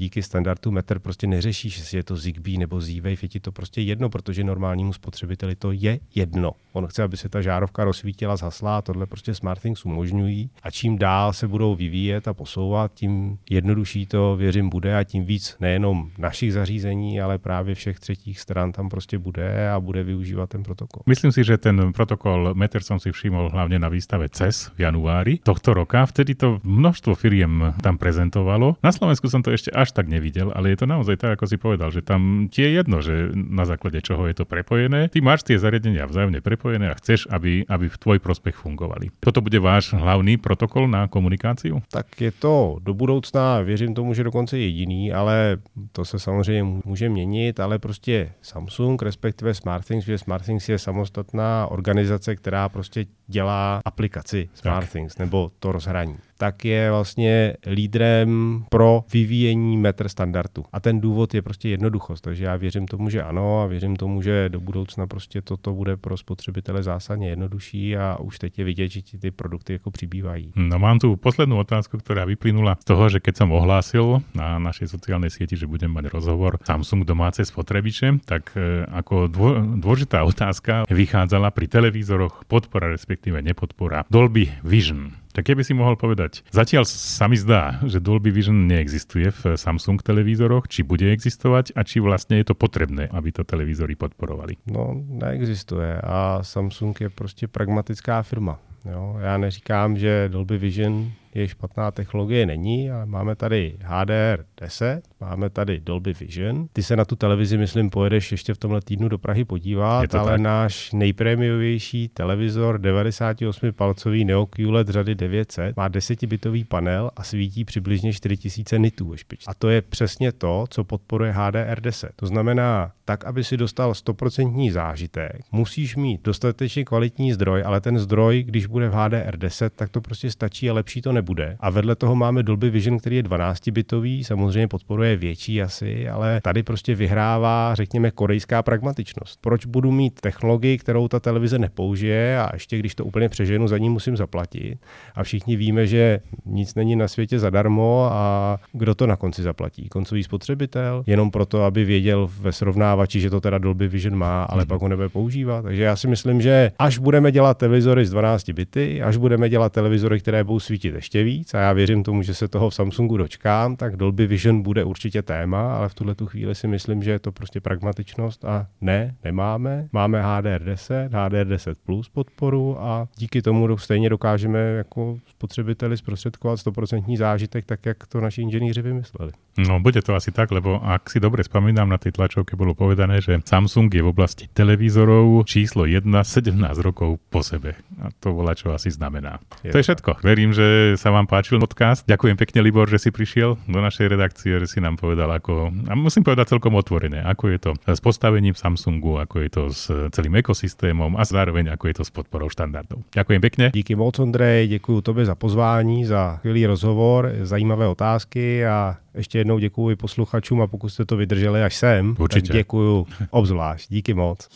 díky 0.00 0.22
standardu 0.22 0.70
Meter 0.70 0.98
prostě 0.98 1.26
neřešíš, 1.26 1.78
jestli 1.78 1.96
je 1.96 2.02
to 2.02 2.16
Zigbee 2.16 2.58
nebo 2.58 2.80
Z-Wave, 2.80 3.20
je 3.22 3.28
ti 3.28 3.40
to 3.40 3.52
prostě 3.52 3.80
jedno, 3.80 4.08
protože 4.08 4.44
normálnímu 4.44 4.92
spotřebiteli 4.92 5.54
to 5.56 5.72
je 5.72 6.00
jedno. 6.14 6.52
On 6.72 6.86
chce, 6.86 7.02
aby 7.02 7.16
se 7.16 7.28
ta 7.28 7.40
žárovka 7.40 7.84
rozsvítila, 7.84 8.36
zhasla 8.36 8.78
a 8.78 8.82
tohle 8.82 9.06
prostě 9.06 9.34
SmartThings 9.34 9.84
umožňují. 9.84 10.50
A 10.62 10.70
čím 10.70 10.98
dál 10.98 11.32
se 11.32 11.48
budou 11.48 11.74
vyvíjet 11.74 12.28
a 12.28 12.34
posouvat, 12.34 12.94
tím 12.94 13.38
jednodušší 13.50 14.06
to, 14.06 14.36
věřím, 14.36 14.70
bude 14.70 14.96
a 14.96 15.04
tím 15.04 15.24
víc 15.24 15.56
nejenom 15.60 16.10
našich 16.18 16.52
zařízení, 16.52 17.20
ale 17.20 17.38
právě 17.38 17.74
všech 17.74 18.00
třetích 18.00 18.40
stran 18.40 18.72
tam 18.72 18.88
prostě 18.88 19.18
bude 19.18 19.70
a 19.70 19.80
bude 19.80 20.02
využívat 20.02 20.50
ten 20.50 20.62
protokol. 20.62 21.02
Myslím 21.06 21.32
si, 21.32 21.44
že 21.44 21.58
ten 21.58 21.92
protokol 21.92 22.54
Meter 22.54 22.82
som 22.82 22.96
si 22.96 23.12
všimol 23.12 23.50
hlavne 23.52 23.76
na 23.76 23.92
výstave 23.92 24.28
CES 24.32 24.72
v 24.78 24.80
januári 24.80 25.38
tohto 25.44 25.74
roka. 25.74 26.06
Vtedy 26.06 26.34
to 26.34 26.60
množstvo 26.64 27.14
firiem 27.14 27.74
tam 27.82 27.98
prezentovalo. 27.98 28.80
Na 28.80 28.92
Slovensku 28.94 29.28
som 29.28 29.42
to 29.44 29.52
ešte 29.52 29.68
až 29.74 29.89
až 29.90 29.98
tak 29.98 30.06
nevidel, 30.06 30.54
ale 30.54 30.70
je 30.70 30.78
to 30.78 30.86
naozaj 30.86 31.18
tak, 31.18 31.34
ako 31.34 31.50
si 31.50 31.58
povedal, 31.58 31.90
že 31.90 32.06
tam 32.06 32.46
ti 32.46 32.62
je 32.62 32.78
jedno, 32.78 33.02
že 33.02 33.34
na 33.34 33.66
základe 33.66 33.98
čoho 33.98 34.30
je 34.30 34.38
to 34.38 34.46
prepojené. 34.46 35.10
Ty 35.10 35.18
máš 35.18 35.42
tie 35.42 35.58
zariadenia 35.58 36.06
vzájomne 36.06 36.38
prepojené 36.38 36.94
a 36.94 36.94
chceš, 36.94 37.26
aby, 37.26 37.66
aby 37.66 37.90
v 37.90 37.98
tvoj 37.98 38.22
prospech 38.22 38.54
fungovali. 38.54 39.10
Toto 39.18 39.42
bude 39.42 39.58
váš 39.58 39.90
hlavný 39.90 40.38
protokol 40.38 40.86
na 40.86 41.10
komunikáciu? 41.10 41.82
Tak 41.90 42.06
je 42.22 42.30
to 42.30 42.78
do 42.78 42.94
budoucna, 42.94 43.66
věřím 43.66 43.98
tomu, 43.98 44.14
že 44.14 44.22
dokonce 44.22 44.54
jediný, 44.54 45.10
ale 45.10 45.58
to 45.92 46.06
se 46.06 46.22
samozřejmě 46.22 46.62
může 46.86 47.08
měnit, 47.08 47.60
ale 47.60 47.82
prostě 47.82 48.30
Samsung, 48.42 49.02
respektive 49.02 49.54
SmartThings, 49.54 50.06
že 50.06 50.18
SmartThings 50.18 50.68
je 50.68 50.78
samostatná 50.78 51.66
organizace, 51.66 52.36
která 52.36 52.68
prostě 52.68 53.06
dělá 53.26 53.80
aplikaci 53.84 54.48
SmartThings 54.54 55.18
nebo 55.18 55.50
to 55.58 55.72
rozhraní 55.72 56.29
tak 56.40 56.64
je 56.64 56.90
vlastně 56.90 57.54
lídrem 57.66 58.64
pro 58.68 59.04
vyvíjení 59.12 59.76
metr 59.76 60.08
standardu. 60.08 60.64
A 60.72 60.80
ten 60.80 61.00
důvod 61.00 61.34
je 61.34 61.42
prostě 61.42 61.68
jednoduchost. 61.68 62.24
Takže 62.24 62.44
já 62.44 62.56
věřím 62.56 62.86
tomu, 62.86 63.10
že 63.10 63.22
ano 63.22 63.60
a 63.60 63.66
věřím 63.66 63.96
tomu, 63.96 64.22
že 64.22 64.48
do 64.48 64.60
budoucna 64.60 65.06
prostě 65.06 65.42
toto 65.42 65.72
bude 65.72 65.96
pro 65.96 66.16
spotřebitele 66.16 66.82
zásadně 66.82 67.28
jednodušší 67.28 67.96
a 67.96 68.16
už 68.20 68.38
teď 68.38 68.58
je 68.58 68.64
vidět, 68.64 68.88
že 68.88 69.00
ty 69.20 69.30
produkty 69.30 69.72
jako 69.72 69.90
přibývají. 69.90 70.52
No 70.56 70.78
mám 70.78 70.98
tu 70.98 71.16
poslednú 71.16 71.58
otázku, 71.60 71.98
která 71.98 72.24
vyplynula 72.24 72.76
z 72.80 72.84
toho, 72.84 73.08
že 73.08 73.20
keď 73.20 73.36
som 73.36 73.52
ohlásil 73.52 74.24
na 74.32 74.56
našej 74.56 74.88
sociálnej 74.88 75.28
sieti, 75.28 75.56
že 75.60 75.68
budem 75.68 75.92
mať 75.92 76.08
rozhovor 76.08 76.56
Samsung 76.64 77.04
domáce 77.04 77.44
spotrebiče, 77.44 78.24
tak 78.24 78.56
e, 78.56 78.88
ako 78.88 79.28
dôležitá 79.76 80.24
otázka 80.24 80.88
vychádzala 80.88 81.52
pri 81.52 81.66
televízoroch 81.68 82.48
podpora, 82.48 82.88
respektíve 82.88 83.44
nepodpora 83.44 84.08
Dolby 84.08 84.48
Vision. 84.64 85.20
Tak 85.30 85.46
keby 85.46 85.62
si 85.62 85.78
mohol 85.78 85.94
povedať, 85.94 86.42
zatiaľ 86.50 86.82
sa 86.90 87.30
mi 87.30 87.38
zdá, 87.38 87.78
že 87.86 88.02
Dolby 88.02 88.34
Vision 88.34 88.66
neexistuje 88.66 89.30
v 89.30 89.54
Samsung 89.54 90.02
televízoroch, 90.02 90.66
či 90.66 90.82
bude 90.82 91.06
existovať 91.06 91.78
a 91.78 91.86
či 91.86 92.02
vlastne 92.02 92.42
je 92.42 92.50
to 92.50 92.58
potrebné, 92.58 93.06
aby 93.14 93.30
to 93.30 93.46
televízory 93.46 93.94
podporovali. 93.94 94.58
No, 94.66 94.90
neexistuje 94.94 96.02
a 96.02 96.42
Samsung 96.42 97.00
je 97.00 97.10
prostě 97.10 97.46
pragmatická 97.46 98.22
firma. 98.22 98.58
Jo? 98.84 99.16
Já 99.20 99.38
neříkám, 99.38 99.96
že 99.96 100.28
Dolby 100.28 100.58
Vision 100.58 101.12
je 101.34 101.48
špatná 101.48 101.90
technologie, 101.90 102.46
není, 102.46 102.90
ale 102.90 103.06
máme 103.06 103.36
tady 103.36 103.76
HDR 103.82 104.44
10, 104.60 105.02
máme 105.20 105.50
tady 105.50 105.80
Dolby 105.80 106.12
Vision. 106.20 106.66
Ty 106.72 106.82
se 106.82 106.96
na 106.96 107.04
tu 107.04 107.16
televizi, 107.16 107.58
myslím, 107.58 107.90
pojedeš 107.90 108.32
ještě 108.32 108.54
v 108.54 108.58
tomhle 108.58 108.80
týdnu 108.80 109.08
do 109.08 109.18
Prahy 109.18 109.44
podívat, 109.44 110.14
ale 110.14 110.30
tak. 110.30 110.40
náš 110.40 110.92
nejprémiovější 110.92 112.08
televizor 112.08 112.80
98-palcový 112.80 114.26
Neo 114.26 114.46
QLED 114.46 114.88
řady 114.88 115.14
900 115.14 115.76
má 115.76 115.88
10-bitový 115.88 116.64
panel 116.64 117.10
a 117.16 117.24
svítí 117.24 117.64
přibližně 117.64 118.12
4000 118.12 118.78
nitů 118.78 119.08
ve 119.08 119.18
špičce. 119.18 119.50
A 119.50 119.54
to 119.54 119.68
je 119.68 119.82
přesně 119.82 120.32
to, 120.32 120.64
co 120.70 120.84
podporuje 120.84 121.32
HDR 121.32 121.80
10. 121.80 122.10
To 122.16 122.26
znamená, 122.26 122.92
tak, 123.04 123.24
aby 123.24 123.44
si 123.44 123.56
dostal 123.56 123.92
100% 123.92 124.72
zážitek, 124.72 125.40
musíš 125.52 125.96
mít 125.96 126.22
dostatečně 126.24 126.84
kvalitní 126.84 127.32
zdroj, 127.32 127.62
ale 127.66 127.80
ten 127.80 127.98
zdroj, 127.98 128.42
když 128.42 128.66
bude 128.66 128.88
v 128.88 128.92
HDR 128.92 129.36
10, 129.36 129.72
tak 129.76 129.88
to 129.88 130.00
prostě 130.00 130.30
stačí 130.30 130.70
a 130.70 130.72
lepší 130.72 131.02
to 131.02 131.12
nebude. 131.20 131.56
A 131.60 131.70
vedle 131.70 131.96
toho 131.96 132.16
máme 132.16 132.42
Dolby 132.42 132.70
Vision, 132.70 132.98
který 132.98 133.16
je 133.16 133.22
12-bitový, 133.22 134.24
samozřejmě 134.24 134.68
podporuje 134.68 135.16
větší 135.16 135.62
asi, 135.62 136.08
ale 136.08 136.40
tady 136.40 136.62
prostě 136.62 136.94
vyhrává, 136.94 137.74
řekněme, 137.74 138.10
korejská 138.10 138.62
pragmatičnost. 138.62 139.40
Proč 139.40 139.66
budu 139.66 139.92
mít 139.92 140.20
technologii, 140.20 140.78
kterou 140.78 141.08
ta 141.08 141.20
televize 141.20 141.58
nepoužije 141.58 142.38
a 142.40 142.50
ještě 142.52 142.78
když 142.78 142.94
to 142.94 143.04
úplně 143.04 143.28
přeženu, 143.28 143.68
za 143.68 143.78
ní 143.78 143.90
musím 143.90 144.16
zaplatit. 144.16 144.78
A 145.14 145.22
všichni 145.22 145.56
víme, 145.56 145.86
že 145.86 146.20
nic 146.46 146.74
není 146.74 146.96
na 146.96 147.08
světě 147.08 147.38
zadarmo 147.38 148.08
a 148.12 148.56
kdo 148.72 148.94
to 148.94 149.06
na 149.06 149.16
konci 149.16 149.42
zaplatí? 149.42 149.88
Koncový 149.88 150.22
spotřebitel, 150.22 151.04
jenom 151.06 151.30
proto, 151.30 151.64
aby 151.64 151.84
věděl 151.84 152.30
ve 152.40 152.52
srovnávači, 152.52 153.20
že 153.20 153.30
to 153.30 153.40
teda 153.40 153.58
Dolby 153.58 153.88
Vision 153.88 154.16
má, 154.16 154.44
ale 154.44 154.64
mm-hmm. 154.64 154.68
pak 154.68 154.80
ho 154.80 154.88
nebude 154.88 155.08
používat. 155.08 155.62
Takže 155.62 155.82
já 155.82 155.96
si 155.96 156.08
myslím, 156.08 156.40
že 156.40 156.72
až 156.78 156.98
budeme 156.98 157.32
dělat 157.32 157.58
televizory 157.58 158.06
z 158.06 158.10
12 158.10 158.50
bity, 158.50 159.02
až 159.02 159.16
budeme 159.16 159.48
dělat 159.48 159.72
televizory, 159.72 160.20
které 160.20 160.44
budou 160.44 160.60
svítit 160.60 160.94
ještě 160.94 161.09
ještě 161.10 161.24
víc 161.24 161.54
a 161.54 161.58
já 161.58 161.72
věřím 161.72 162.02
tomu, 162.02 162.22
že 162.22 162.34
se 162.34 162.48
toho 162.48 162.70
v 162.70 162.74
Samsungu 162.74 163.16
dočkám, 163.16 163.76
tak 163.76 163.96
Dolby 163.96 164.26
Vision 164.26 164.62
bude 164.62 164.84
určitě 164.84 165.22
téma, 165.22 165.76
ale 165.76 165.88
v 165.88 165.94
tuhle 165.94 166.14
tu 166.14 166.26
chvíli 166.26 166.54
si 166.54 166.68
myslím, 166.68 167.02
že 167.02 167.10
je 167.10 167.18
to 167.18 167.32
prostě 167.32 167.60
pragmatičnost 167.60 168.44
a 168.44 168.66
ne, 168.80 169.14
nemáme. 169.24 169.88
Máme 169.92 170.22
HDR10, 170.22 171.10
HDR10 171.10 171.74
Plus 171.86 172.08
podporu 172.08 172.80
a 172.80 173.08
díky 173.18 173.42
tomu 173.42 173.78
stejně 173.78 174.08
dokážeme 174.08 174.58
jako 174.58 175.18
spotřebiteli 175.26 175.96
zprostředkovat 175.96 176.58
100% 176.58 177.16
zážitek, 177.16 177.64
tak 177.64 177.86
jak 177.86 178.06
to 178.06 178.20
naši 178.20 178.42
inženýři 178.42 178.82
vymysleli. 178.82 179.32
No, 179.58 179.80
bude 179.80 180.02
to 180.02 180.14
asi 180.14 180.30
tak, 180.30 180.50
lebo 180.50 180.78
ak 180.78 181.10
si 181.10 181.18
dobre 181.20 181.42
spomínam, 181.42 181.90
na 181.90 181.98
tej 181.98 182.14
tlačovke 182.14 182.54
bolo 182.54 182.78
povedané, 182.78 183.18
že 183.18 183.42
Samsung 183.42 183.90
je 183.90 183.98
v 183.98 184.08
oblasti 184.14 184.46
televízorov 184.46 185.42
číslo 185.42 185.90
1 185.90 186.06
17 186.06 186.54
rokov 186.78 187.18
po 187.28 187.42
sebe. 187.42 187.74
A 187.98 188.14
to 188.22 188.30
volá, 188.30 188.54
čo 188.54 188.70
asi 188.70 188.94
znamená. 188.94 189.42
Je 189.66 189.74
to 189.74 189.82
je 189.82 189.86
všetko. 189.90 190.22
Verím, 190.22 190.54
že 190.54 190.94
sa 191.00 191.08
vám 191.08 191.24
páčil 191.24 191.56
podcast. 191.56 192.04
Ďakujem 192.04 192.36
pekne, 192.36 192.60
Libor, 192.60 192.84
že 192.84 193.00
si 193.00 193.08
prišiel 193.08 193.56
do 193.64 193.80
našej 193.80 194.04
redakcie, 194.04 194.52
že 194.60 194.68
si 194.68 194.84
nám 194.84 195.00
povedal, 195.00 195.32
ako, 195.32 195.72
a 195.88 195.96
musím 195.96 196.28
povedať 196.28 196.52
celkom 196.52 196.76
otvorené, 196.76 197.24
ako 197.24 197.44
je 197.48 197.58
to 197.58 197.70
s 197.88 198.04
postavením 198.04 198.52
Samsungu, 198.52 199.16
ako 199.16 199.40
je 199.40 199.48
to 199.48 199.62
s 199.72 199.88
celým 200.12 200.36
ekosystémom 200.36 201.16
a 201.16 201.24
zároveň 201.24 201.72
ako 201.72 201.84
je 201.88 201.94
to 201.96 202.04
s 202.04 202.12
podporou 202.12 202.52
štandardov. 202.52 203.00
Ďakujem 203.16 203.40
pekne. 203.40 203.64
Díky 203.72 203.96
moc, 203.96 204.20
Ondrej, 204.20 204.68
děkuji 204.68 205.00
tobě 205.00 205.24
za 205.24 205.34
pozvání, 205.34 206.04
za 206.04 206.36
skvělý 206.44 206.66
rozhovor, 206.68 207.32
zajímavé 207.48 207.88
otázky 207.88 208.66
a 208.68 209.00
ještě 209.16 209.38
jednou 209.38 209.58
děkuji 209.58 209.96
posluchačům 209.96 210.60
a 210.62 210.66
pokud 210.66 210.88
jste 210.88 211.04
to 211.08 211.16
vydrželi 211.16 211.64
až 211.64 211.76
sem, 211.76 212.14
Určitě. 212.18 212.48
tak 212.48 212.56
děkuji 212.56 213.06
obzvlášť. 213.30 213.88
Díky 213.88 214.14
moc. 214.14 214.48